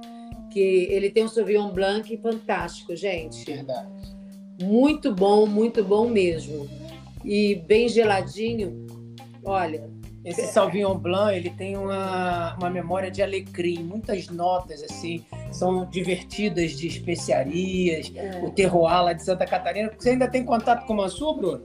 [0.50, 3.44] que ele tem um Sauvignon Blanc fantástico, gente.
[3.44, 3.88] verdade.
[4.62, 6.68] Muito bom, muito bom mesmo.
[7.24, 8.86] E bem geladinho.
[9.44, 9.88] Olha,
[10.22, 16.72] Esse Sauvignon Blanc, ele tem uma, uma memória de alecrim, muitas notas, assim, são divertidas
[16.72, 18.12] de especiarias,
[18.44, 19.90] o terroir lá de Santa Catarina.
[19.98, 21.62] Você ainda tem contato com o Mansur, Bruno?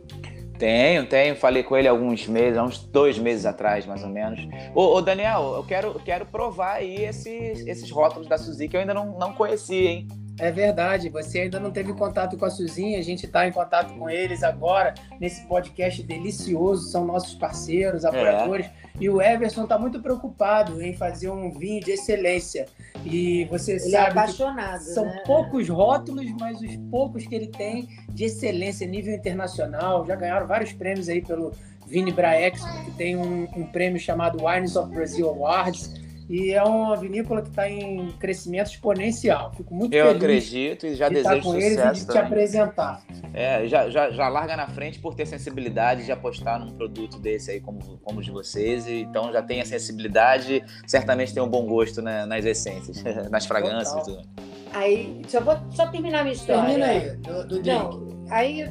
[0.57, 1.35] Tenho, tenho.
[1.35, 4.39] Falei com ele há alguns meses, há uns dois meses atrás, mais ou menos.
[4.73, 8.81] Ô, ô, Daniel, eu quero, quero provar aí esses, esses rótulos da Suzy que eu
[8.81, 10.07] ainda não, não conhecia, hein?
[10.37, 13.93] É verdade, você ainda não teve contato com a Suzinha, a gente está em contato
[13.93, 18.69] com eles agora, nesse podcast delicioso, são nossos parceiros, apoiadores,
[18.99, 22.65] e o Everson está muito preocupado em fazer um vinho de excelência.
[23.05, 25.23] E você ele é sabe que apaixonado, são né?
[25.25, 30.73] poucos rótulos, mas os poucos que ele tem de excelência, nível internacional, já ganharam vários
[30.73, 31.53] prêmios aí pelo
[31.87, 36.95] Vini Braex, que tem um, um prêmio chamado Wines of Brazil Awards, e é uma
[36.95, 39.51] vinícola que está em crescimento exponencial.
[39.55, 42.07] Fico muito Eu feliz acredito e já de estar desejo com eles e de sucesso
[42.11, 43.03] te apresentar.
[43.33, 47.51] É, já, já, já larga na frente por ter sensibilidade de apostar num produto desse
[47.51, 48.87] aí como, como os de vocês.
[48.87, 53.45] E, então já tem a sensibilidade, certamente tem um bom gosto né, nas essências, nas
[53.45, 54.07] fragrâncias.
[54.07, 54.23] e Total.
[54.23, 54.45] tudo.
[54.73, 56.63] Aí, só vou só terminar minha história.
[56.63, 57.67] Termina aí, do, do drink.
[57.67, 58.69] Não, aí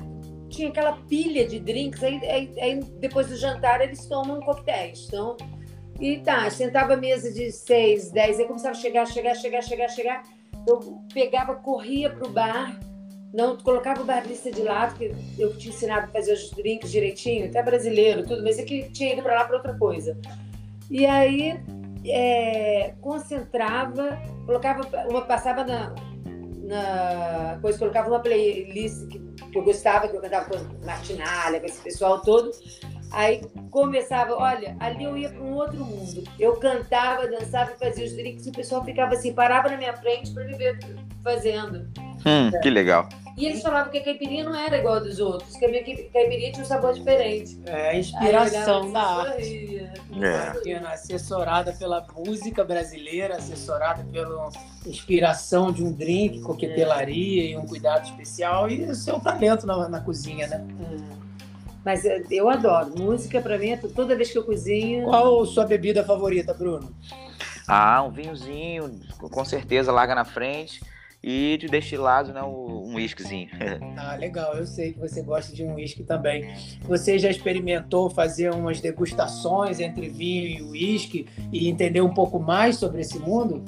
[0.50, 5.06] tinha aquela pilha de drinks, aí, aí- aí depois do jantar eles tomam coquetéis.
[5.08, 5.36] Então,
[6.00, 9.88] e tá, sentava a mesa de seis, dez, aí começava a chegar, chegar, chegar, chegar,
[9.88, 10.22] chegar.
[10.66, 12.78] Eu pegava, corria pro bar,
[13.32, 17.46] não colocava o barista de lado, porque eu tinha ensinado a fazer os drinks direitinho,
[17.46, 20.18] até brasileiro, tudo, mas é que tinha ido para lá para outra coisa.
[20.90, 21.60] E aí
[22.06, 25.94] é, concentrava, colocava uma, passava na,
[26.64, 31.66] na coisa, colocava uma playlist que, que eu gostava, que eu cantava com Martinalha, com
[31.66, 32.50] esse pessoal todo.
[33.14, 36.24] Aí começava, olha, ali eu ia para um outro mundo.
[36.38, 39.96] Eu cantava, dançava e fazia os drinks e o pessoal ficava assim, parava na minha
[39.96, 40.78] frente para me ver
[41.22, 41.88] fazendo.
[42.26, 43.08] Hum, que legal.
[43.36, 45.82] E eles falavam que a caipirinha não era igual a dos outros, que a minha
[45.82, 47.58] caipirinha tinha um sabor diferente.
[47.66, 49.90] É a inspiração da arte.
[50.20, 50.52] É.
[50.52, 54.50] Bacana, assessorada pela música brasileira, assessorada pela
[54.86, 60.00] inspiração de um drink, coquetelaria e um cuidado especial e o seu talento na, na
[60.00, 60.64] cozinha, né?
[61.20, 61.23] É.
[61.84, 62.94] Mas é, eu adoro.
[62.98, 65.04] Música pra mim, é toda vez que eu cozinho.
[65.04, 66.94] Qual a sua bebida favorita, Bruno?
[67.68, 70.80] Ah, um vinhozinho, com certeza, larga na frente.
[71.26, 73.48] E de destilado, né, um whiskyzinho.
[73.96, 74.54] Ah, legal.
[74.54, 76.54] Eu sei que você gosta de um uísque também.
[76.82, 82.76] Você já experimentou fazer umas degustações entre vinho e uísque e entender um pouco mais
[82.76, 83.64] sobre esse mundo?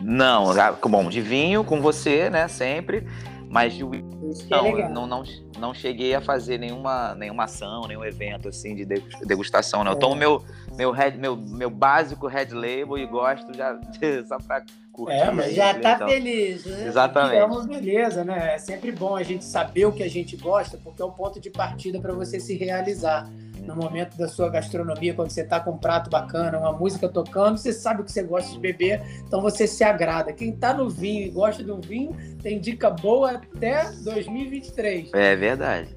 [0.00, 0.46] Não,
[0.88, 3.06] bom, de vinho com você, né, sempre.
[3.48, 5.22] Mas de whisky, Isso que é não, não,
[5.62, 9.90] não, cheguei a fazer nenhuma, nenhuma ação, nenhum evento assim de degu- degustação, né?
[9.90, 9.98] Eu É.
[9.98, 10.44] tomo meu,
[10.76, 13.78] meu, red, meu, meu básico red label e gosto já
[14.26, 15.16] só pra curtir.
[15.16, 16.08] É, mas Já aí, tá então.
[16.08, 16.84] feliz, né?
[16.86, 17.36] Exatamente.
[17.36, 18.54] É uma beleza, né?
[18.56, 21.38] É sempre bom a gente saber o que a gente gosta, porque é o ponto
[21.40, 23.30] de partida para você se realizar.
[23.66, 27.56] No momento da sua gastronomia, quando você está com um prato bacana, uma música tocando,
[27.56, 30.32] você sabe o que você gosta de beber, então você se agrada.
[30.32, 35.10] Quem está no vinho e gosta do vinho, tem dica boa até 2023.
[35.14, 35.94] É verdade.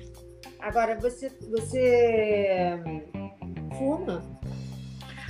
[0.60, 2.80] Agora, você, você
[3.78, 4.24] fuma?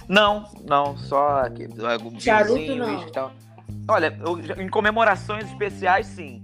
[0.07, 2.93] Não, não, só aqui, algum Charuto, vinhozinho, não.
[2.95, 3.31] uísque e tal.
[3.89, 6.43] Olha, eu em comemorações especiais, sim.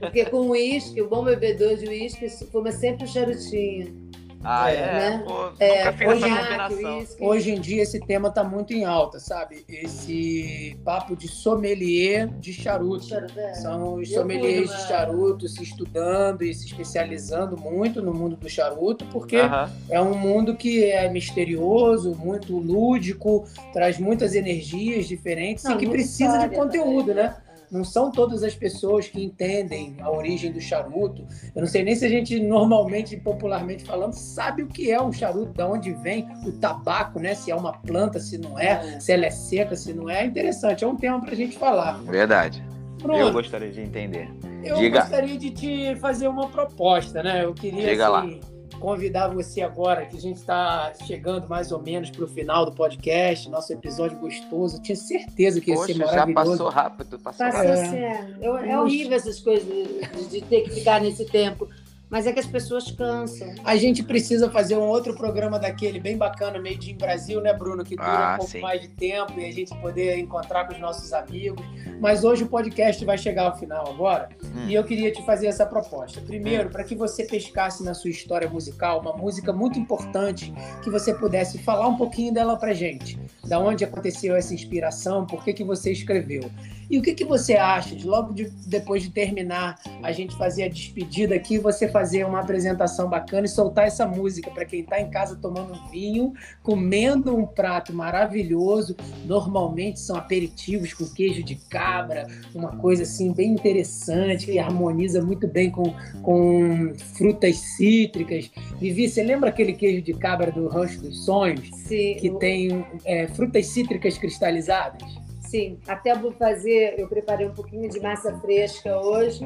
[0.00, 4.05] Porque com uísque, o bom bebedor de uísque fuma sempre o charutinho.
[4.48, 4.76] Ah, é?
[4.76, 5.22] né?
[5.26, 6.98] Pô, É, combinação.
[6.98, 7.24] uísque.
[7.24, 9.64] Hoje em dia esse tema tá muito em alta, sabe?
[9.68, 13.06] Esse papo de sommelier de charuto.
[13.14, 13.54] É.
[13.54, 14.88] São os Eu sommeliers cuido, de né?
[14.88, 19.70] charuto se estudando e se especializando muito no mundo do charuto, porque Aham.
[19.90, 25.86] é um mundo que é misterioso, muito lúdico, traz muitas energias diferentes e Não, que
[25.86, 27.36] muita precisa de conteúdo, também, né?
[27.70, 31.26] Não são todas as pessoas que entendem a origem do charuto.
[31.54, 35.12] Eu não sei nem se a gente, normalmente, popularmente falando, sabe o que é um
[35.12, 37.34] charuto, de onde vem o tabaco, né?
[37.34, 39.00] Se é uma planta, se não é, É.
[39.00, 40.16] se ela é seca, se não é.
[40.16, 41.98] É interessante, é um tema para a gente falar.
[42.04, 42.64] Verdade.
[43.02, 44.28] Bruno, Eu gostaria de entender.
[44.64, 45.00] eu Diga.
[45.00, 47.44] gostaria de te fazer uma proposta, né?
[47.44, 48.40] Eu queria Diga assim,
[48.78, 52.72] convidar você agora, que a gente está chegando mais ou menos para o final do
[52.72, 54.76] podcast, nosso episódio gostoso.
[54.76, 56.50] Eu tinha certeza que ia Poxa, ser já maravilhoso.
[56.50, 57.18] passou rápido.
[57.18, 57.94] Passou Passou rápido.
[57.94, 58.34] é.
[58.40, 61.68] Eu- é horrível essas coisas de, de ter que ficar nesse tempo.
[62.16, 63.54] Mas é que as pessoas cansam.
[63.62, 67.84] A gente precisa fazer um outro programa daquele bem bacana, Made in Brasil, né, Bruno?
[67.84, 68.60] Que dura Ah, um pouco sim.
[68.60, 71.62] mais de tempo e a gente poder encontrar com os nossos amigos.
[72.00, 74.66] Mas hoje o podcast vai chegar ao final agora Hum.
[74.66, 76.18] e eu queria te fazer essa proposta.
[76.22, 81.12] Primeiro, para que você pescasse na sua história musical uma música muito importante, que você
[81.12, 83.20] pudesse falar um pouquinho dela pra gente.
[83.46, 86.50] Da onde aconteceu essa inspiração, por que, que você escreveu.
[86.88, 90.62] E o que, que você acha de logo de- depois de terminar a gente fazer
[90.64, 95.00] a despedida aqui, você fazer uma apresentação bacana e soltar essa música para quem está
[95.00, 98.96] em casa tomando um vinho, comendo um prato maravilhoso.
[99.24, 105.48] Normalmente são aperitivos com queijo de cabra, uma coisa assim bem interessante que harmoniza muito
[105.48, 108.50] bem com, com frutas cítricas.
[108.78, 111.68] Vivi, você lembra aquele queijo de cabra do Rancho dos Sonhos?
[111.74, 115.25] Sim, Que tem é, frutas cítricas cristalizadas?
[115.56, 115.78] Sim.
[115.88, 119.40] Até vou fazer, eu preparei um pouquinho de massa fresca hoje,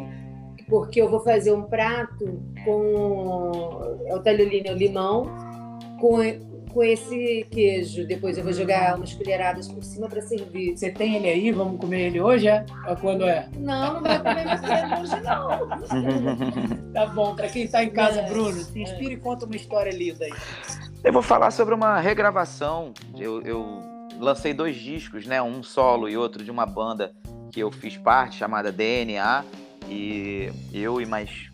[0.68, 5.24] porque eu vou fazer um prato com é o talholine, o limão,
[6.00, 6.18] com,
[6.72, 8.06] com esse queijo.
[8.06, 10.76] Depois eu vou jogar umas colheradas por cima para servir.
[10.76, 11.52] Você tem ele aí?
[11.52, 12.48] Vamos comer ele hoje?
[12.48, 12.64] É?
[12.88, 13.48] Ou quando é?
[13.58, 16.90] Não, não vai comer hoje, não.
[16.92, 18.28] Tá bom, para quem tá em casa, É.
[18.28, 20.32] Bruno, se inspire e conta uma história linda aí.
[21.04, 22.92] Eu vou falar sobre uma regravação.
[23.16, 23.89] Eu, eu
[24.20, 25.40] lancei dois discos, né?
[25.42, 27.12] Um solo e outro de uma banda
[27.52, 29.44] que eu fiz parte, chamada DNA.
[29.88, 31.50] E eu e mais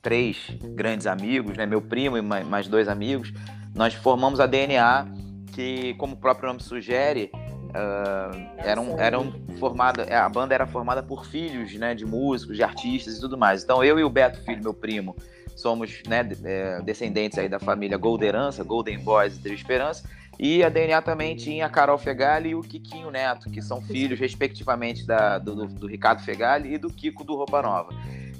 [0.00, 0.38] três
[0.74, 1.66] grandes amigos, né?
[1.66, 3.32] Meu primo e ma- mais dois amigos,
[3.74, 5.06] nós formamos a DNA,
[5.52, 7.30] que, como o próprio nome sugere,
[7.74, 11.94] ah, eram, eram formada, é, a banda era formada por filhos, né?
[11.94, 13.64] De músicos, de artistas e tudo mais.
[13.64, 15.14] Então eu e o Beto Filho, meu primo,
[15.56, 20.08] somos né, é, descendentes aí da família Golderança, Golden Boys e Trio Esperança.
[20.38, 24.18] E a DNA também tinha a Carol Fegali e o Kikinho Neto, que são filhos,
[24.18, 27.90] respectivamente, da, do, do- do Ricardo Fegali e do Kiko do Roupa Nova.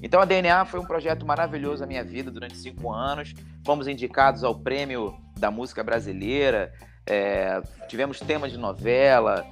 [0.03, 3.33] Então a DNA foi um projeto maravilhoso na minha vida durante cinco anos.
[3.65, 6.73] Fomos indicados ao prêmio da música brasileira,
[7.07, 9.47] é, tivemos temas de novela,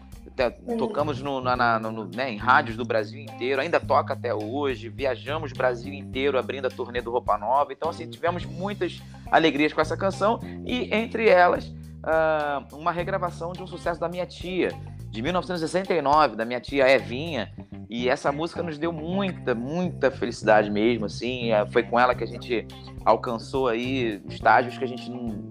[0.78, 4.88] tocamos no, na- na- no- né, em rádios do Brasil inteiro, ainda toca até hoje,
[4.88, 7.72] viajamos o Brasil inteiro abrindo a turnê do Roupa Nova.
[7.72, 9.00] Então, assim, tivemos muitas
[9.30, 14.26] alegrias com essa canção e, entre elas, ah, uma regravação de um sucesso da minha
[14.26, 14.68] tia,
[15.10, 17.50] de 1969, da minha tia Evinha.
[17.90, 21.52] E essa música nos deu muita, muita felicidade mesmo, assim.
[21.52, 22.66] eh, Foi com ela que a gente
[23.04, 25.10] alcançou aí estágios que a gente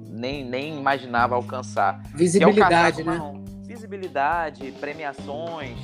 [0.10, 2.02] nem, nem imaginava alcançar.
[2.14, 3.42] É Visibilidade, Casaco né?
[3.68, 5.78] Visibilidade, premiações,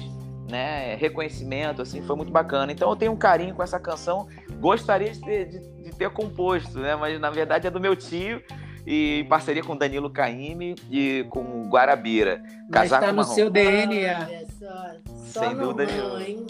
[0.50, 0.96] né?
[0.96, 2.72] Reconhecimento, assim, foi muito bacana.
[2.72, 4.28] Então eu tenho um carinho com essa canção.
[4.60, 6.96] Gostaria de ter, de- de ter composto, né?
[6.96, 8.42] Mas na verdade é do meu tio.
[8.88, 12.42] E em parceria com Danilo Caime e com Guarabira.
[12.70, 13.36] Mas Casaco tá no marrom.
[13.36, 14.28] seu DNA.
[14.30, 14.92] Olha só,
[15.34, 16.48] só Sem dúvida nenhuma.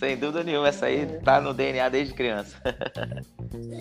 [0.00, 2.56] Sem dúvida nenhuma, essa aí tá no DNA desde criança.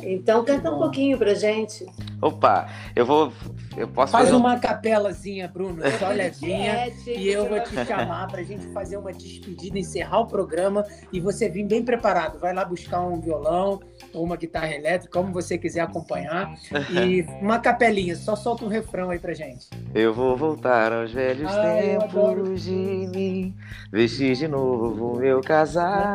[0.01, 1.86] Então canta um pouquinho pra gente.
[2.21, 3.32] Opa, eu vou.
[3.77, 6.89] Eu posso Faz fazer um- uma capelazinha, Bruno, só levinha.
[7.03, 10.86] Tiete, E eu você vou te chamar pra gente fazer uma despedida, encerrar o programa
[11.13, 12.39] e você vir bem preparado.
[12.39, 13.79] Vai lá buscar um violão
[14.13, 16.51] ou uma guitarra elétrica, como você quiser acompanhar.
[16.89, 19.67] E uma capelinha, só solta um refrão aí pra gente.
[19.93, 23.55] Eu vou voltar aos velhos Ah, eu tempos de mim,
[23.91, 26.09] vestir de novo meu casaco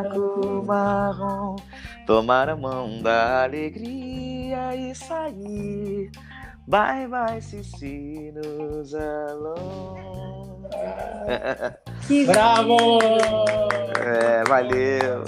[0.65, 1.55] marrom,
[2.05, 6.11] tomar a mão da alegria e sair.
[6.67, 10.65] Bye bye, Cicinos alone.
[12.07, 12.99] Que Bravo!
[14.03, 15.23] É, valeu.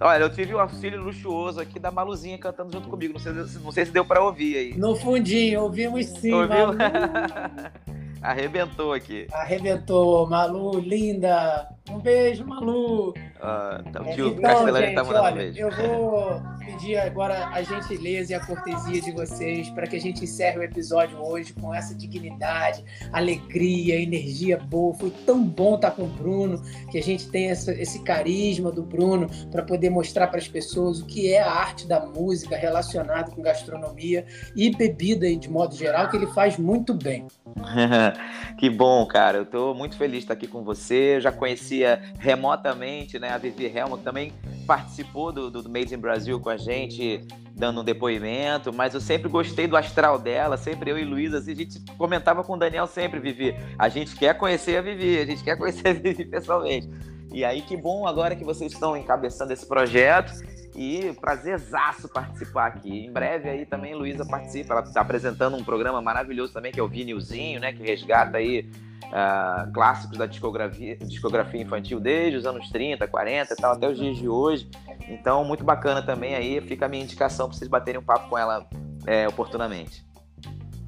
[0.00, 3.14] Olha, eu tive o auxílio luxuoso aqui da Maluzinha cantando junto comigo.
[3.14, 4.76] Não sei, não sei se deu pra ouvir aí.
[4.76, 6.66] No fundinho, ouvimos sim, Ouviu?
[6.66, 6.76] Malu.
[8.20, 9.26] Arrebentou aqui.
[9.32, 11.68] Arrebentou, Malu, linda.
[11.88, 13.14] Um beijo, Malu.
[13.48, 15.58] Ah, tá, o É, tio então, Castellani tá gente, mandando um olha, beijo.
[15.60, 20.24] eu vou pedir agora a gentileza e a cortesia de vocês para que a gente
[20.24, 24.92] encerre o episódio hoje com essa dignidade, alegria, energia boa.
[24.94, 28.82] Foi tão bom estar com o Bruno, que a gente tem essa- esse carisma do
[28.82, 33.30] Bruno para poder mostrar para as pessoas o que é a arte da música relacionada
[33.30, 34.26] com gastronomia
[34.56, 37.26] e bebida de modo geral, que ele faz muito bem.
[38.58, 39.38] que bom, cara.
[39.38, 41.16] Eu tô muito feliz de estar aqui com você.
[41.16, 43.28] Eu já conhecia remotamente, né?
[43.36, 44.32] A Vivi Helmut também
[44.66, 47.22] participou do, do Made in Brasil com a gente,
[47.54, 51.52] dando um depoimento, mas eu sempre gostei do astral dela, sempre eu e Luísa, assim,
[51.52, 53.54] a gente comentava com o Daniel sempre, Vivi.
[53.78, 56.88] A gente quer conhecer a Vivi, a gente quer conhecer a Vivi pessoalmente.
[57.30, 60.32] E aí, que bom agora que vocês estão encabeçando esse projeto.
[60.78, 63.06] E prazerzaço participar aqui.
[63.06, 66.82] Em breve aí também Luísa participa, ela está apresentando um programa maravilhoso também, que é
[66.82, 67.72] o Vinilzinho, né?
[67.72, 68.68] Que resgata aí
[69.12, 73.98] ah, clássicos da discografia, discografia infantil desde os anos 30, 40 e tal, até os
[73.98, 74.68] dias de hoje.
[75.08, 76.60] Então, muito bacana também aí.
[76.60, 78.66] Fica a minha indicação para vocês baterem um papo com ela
[79.06, 80.04] é, oportunamente.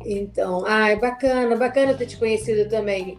[0.05, 3.19] Então, ai, bacana, bacana ter te conhecido também.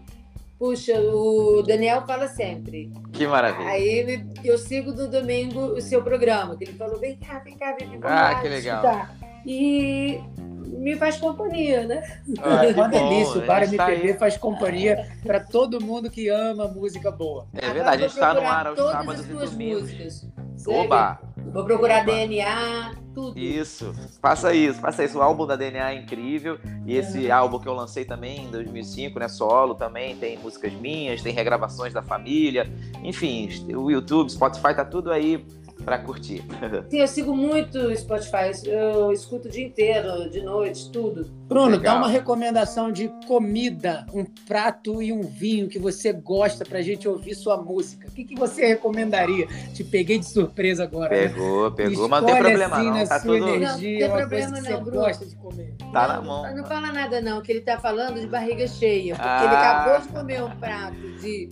[0.57, 2.91] Puxa, o Daniel fala sempre.
[3.13, 3.69] Que maravilha.
[3.69, 7.75] Aí eu sigo no domingo o seu programa, que ele falou: vem cá, vem cá,
[7.79, 8.31] vem cá.
[8.31, 8.83] Ah, que legal.
[8.83, 10.21] escutar." E
[10.53, 12.03] me faz companhia, né?
[12.39, 14.17] Ah, que Uma delícia, o a Bar tá MPB aí.
[14.17, 17.47] faz companhia para todo mundo que ama música boa.
[17.55, 19.81] É verdade, a gente está no ar aos todas sábados as e domingos.
[19.81, 20.27] músicas.
[20.67, 21.19] Oba!
[21.51, 22.11] Vou procurar Oba.
[22.11, 23.39] DNA, tudo.
[23.39, 23.91] Isso,
[24.21, 25.17] faça isso, faça isso.
[25.17, 26.59] O álbum da DNA é incrível.
[26.85, 29.27] E esse álbum que eu lancei também em 2005, né?
[29.27, 32.71] Solo também, tem músicas minhas, tem regravações da família.
[33.03, 35.43] Enfim, o YouTube, Spotify, tá tudo aí
[35.83, 36.43] pra curtir.
[36.89, 41.29] Sim, eu sigo muito Spotify, eu escuto o dia inteiro, de noite, tudo.
[41.47, 41.95] Bruno, Legal.
[41.95, 47.07] dá uma recomendação de comida, um prato e um vinho que você gosta pra gente
[47.07, 48.07] ouvir sua música.
[48.07, 49.47] O que, que você recomendaria?
[49.73, 51.09] Te peguei de surpresa agora.
[51.09, 51.27] né?
[51.29, 53.07] Pegou, pegou, mas não tem problema assim, não.
[53.07, 53.49] Tá sua tudo.
[53.49, 55.01] energia, Não, tem uma problema não, Bruno.
[55.01, 55.73] gosta de comer.
[55.91, 56.55] Tá não, na mão.
[56.55, 59.43] Não fala nada não, que ele tá falando de barriga cheia, porque Ah.
[59.45, 61.49] ele acabou de comer um prato de,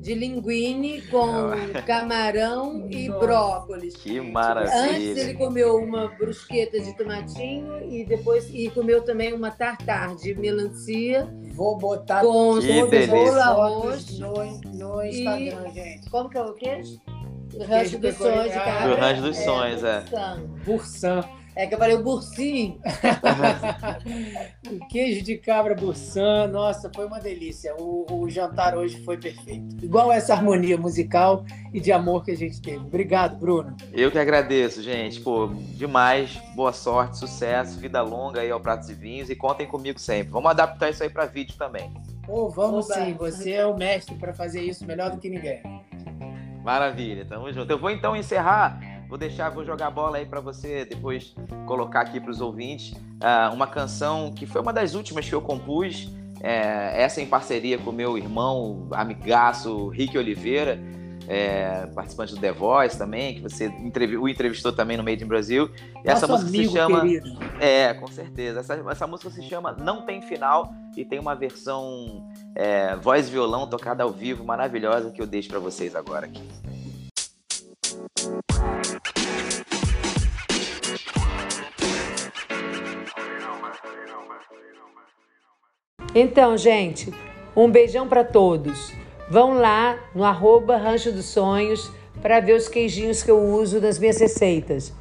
[0.00, 1.50] de linguine com
[1.86, 3.26] camarão e Nossa.
[3.26, 3.96] brócolis.
[3.96, 5.20] Que Antes maravilha.
[5.20, 11.28] ele comeu uma brusqueta de tomatinho e depois e comeu também uma tartar de melancia
[11.54, 13.42] Vou botar com Que delícia.
[13.42, 14.18] arroz.
[14.18, 14.34] no,
[14.74, 16.08] no Instagram, gente.
[16.10, 17.00] Como que é o queijo?
[17.46, 18.92] O Queijo rancho dos sonhos de Ah, cabra.
[18.94, 20.00] o rancho dos sonhos, é.
[20.02, 20.40] Bursan.
[20.64, 21.24] Bursan.
[21.58, 22.80] É que eu falei o bursinho.
[24.70, 27.74] o queijo de cabra Bursan, nossa, foi uma delícia.
[27.80, 29.84] O, o jantar hoje foi perfeito.
[29.84, 31.44] Igual essa harmonia musical
[31.74, 32.78] e de amor que a gente teve.
[32.78, 33.76] Obrigado, Bruno.
[33.92, 35.18] Eu que agradeço, gente.
[35.18, 36.40] Pô, demais.
[36.54, 40.30] Boa sorte, sucesso, vida longa aí ao Pratos e Vinhos e contem comigo sempre.
[40.30, 41.92] Vamos adaptar isso aí pra vídeo também.
[42.24, 43.04] Pô, vamos Oba.
[43.04, 45.60] sim, você é o mestre para fazer isso melhor do que ninguém.
[46.62, 47.72] Maravilha, tamo junto.
[47.72, 48.78] Eu vou então encerrar,
[49.08, 51.34] vou deixar, vou jogar a bola aí pra você depois
[51.66, 56.08] colocar aqui pros ouvintes ah, uma canção que foi uma das últimas que eu compus,
[56.40, 60.78] é, essa em parceria com meu irmão, amigaço Rick Oliveira,
[61.26, 65.26] é, participante do The Voice também, que você entrevi- o entrevistou também no Made in
[65.26, 65.68] Brasil.
[66.04, 67.00] E essa música se chama.
[67.02, 67.28] querido.
[67.60, 68.60] É, com certeza.
[68.60, 73.32] Essa, essa música se chama Não Tem Final e tem uma versão é, voz e
[73.32, 76.42] violão tocada ao vivo maravilhosa que eu deixo pra vocês agora aqui.
[86.14, 87.12] Então, gente,
[87.54, 88.92] um beijão para todos.
[89.30, 91.92] Vão lá no arroba Rancho dos Sonhos
[92.22, 94.92] para ver os queijinhos que eu uso nas minhas receitas.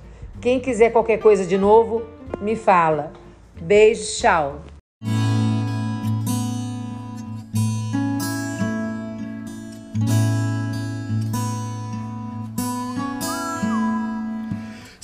[0.41, 2.03] Quem quiser qualquer coisa de novo,
[2.41, 3.13] me fala.
[3.59, 4.61] Beijo, tchau.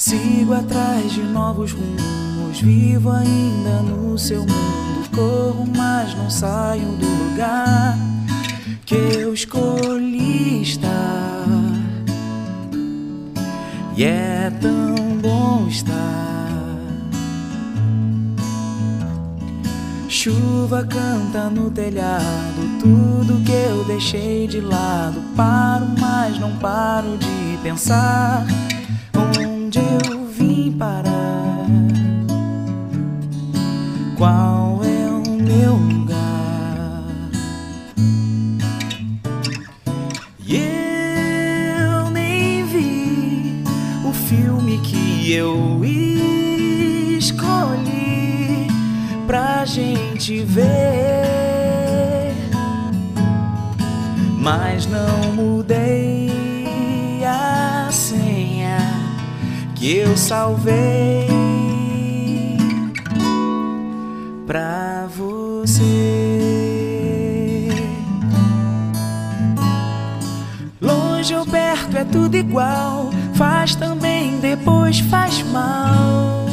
[0.06, 5.10] Sigo atrás de novos rumos, vivo ainda no seu mundo.
[5.16, 7.98] Corro, mas não saio do lugar
[8.86, 11.48] que eu escolhi estar.
[13.96, 16.50] E é tão bom estar.
[20.10, 25.22] Chuva canta no telhado, tudo que eu deixei de lado.
[25.34, 28.46] Paro, mas não paro de pensar
[30.78, 31.66] parar.
[34.18, 37.04] Qual é o meu lugar?
[40.46, 43.64] E eu nem vi
[44.06, 45.84] o filme que eu
[47.18, 48.68] escolhi
[49.28, 51.34] pra gente ver.
[54.44, 55.23] mas não
[60.04, 61.28] eu salvei
[64.46, 65.82] pra você.
[70.82, 76.46] Longe ou perto é tudo igual, faz também, depois faz mal.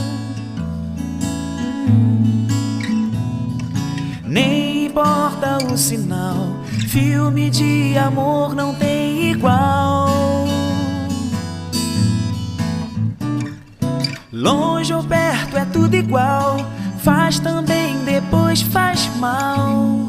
[4.24, 6.56] Nem importa o sinal,
[6.88, 10.09] filme de amor não tem igual.
[14.32, 16.58] Longe ou perto é tudo igual,
[17.02, 20.04] faz também, depois faz mal.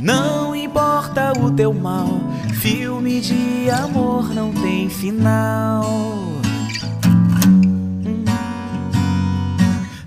[0.00, 2.20] Não importa o teu mal,
[2.60, 5.84] filme de amor não tem final.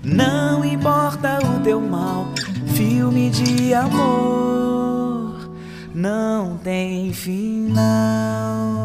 [0.02, 2.28] Não importa o teu mal,
[2.68, 5.50] filme de amor
[5.94, 8.75] não tem final.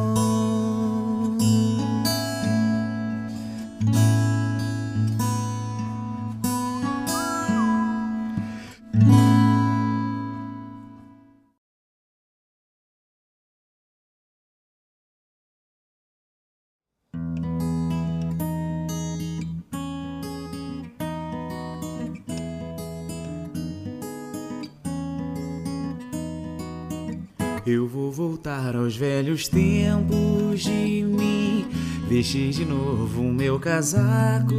[27.74, 31.66] Eu vou voltar aos velhos tempos de mim.
[32.06, 34.54] Vestir de novo meu casaco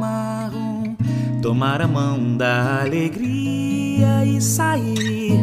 [0.00, 0.96] marrom.
[1.42, 5.36] Tomar a mão da alegria e sair.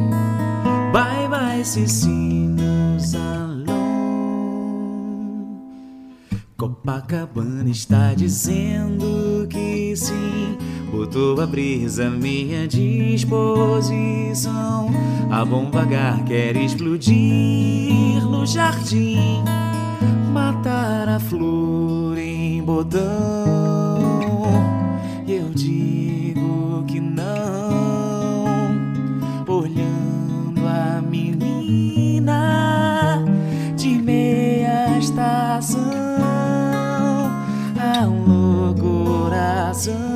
[0.92, 3.68] Bye bye, Cecílio Salom.
[6.58, 10.41] Copacabana está dizendo que sim.
[10.92, 13.42] Botou a brisa à minha disposição.
[15.32, 19.42] A bomba H quer explodir no jardim,
[20.34, 23.00] matar a flor em bodão.
[25.26, 28.28] E eu digo que não,
[29.48, 32.44] olhando a menina
[33.78, 35.80] de meia estação,
[37.80, 40.11] alô coração.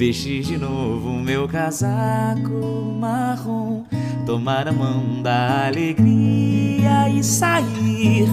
[0.00, 3.84] Vestir de novo meu casaco marrom.
[4.24, 8.26] Tomar a mão da alegria e sair.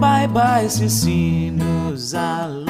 [0.00, 2.66] Bye bye, Cicinos Alon.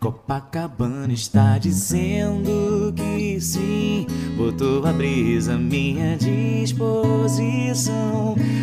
[0.00, 4.06] Copacabana está dizendo que sim.
[4.34, 7.44] Botou a brisa à minha disposição.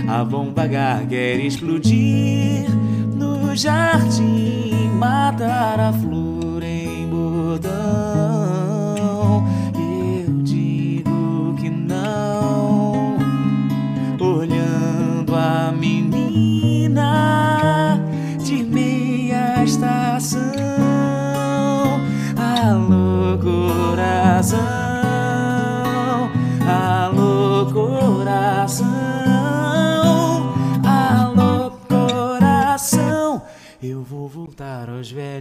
[0.07, 2.65] A bomba H quer explodir
[3.49, 8.28] no jardim, matar a flor em botão.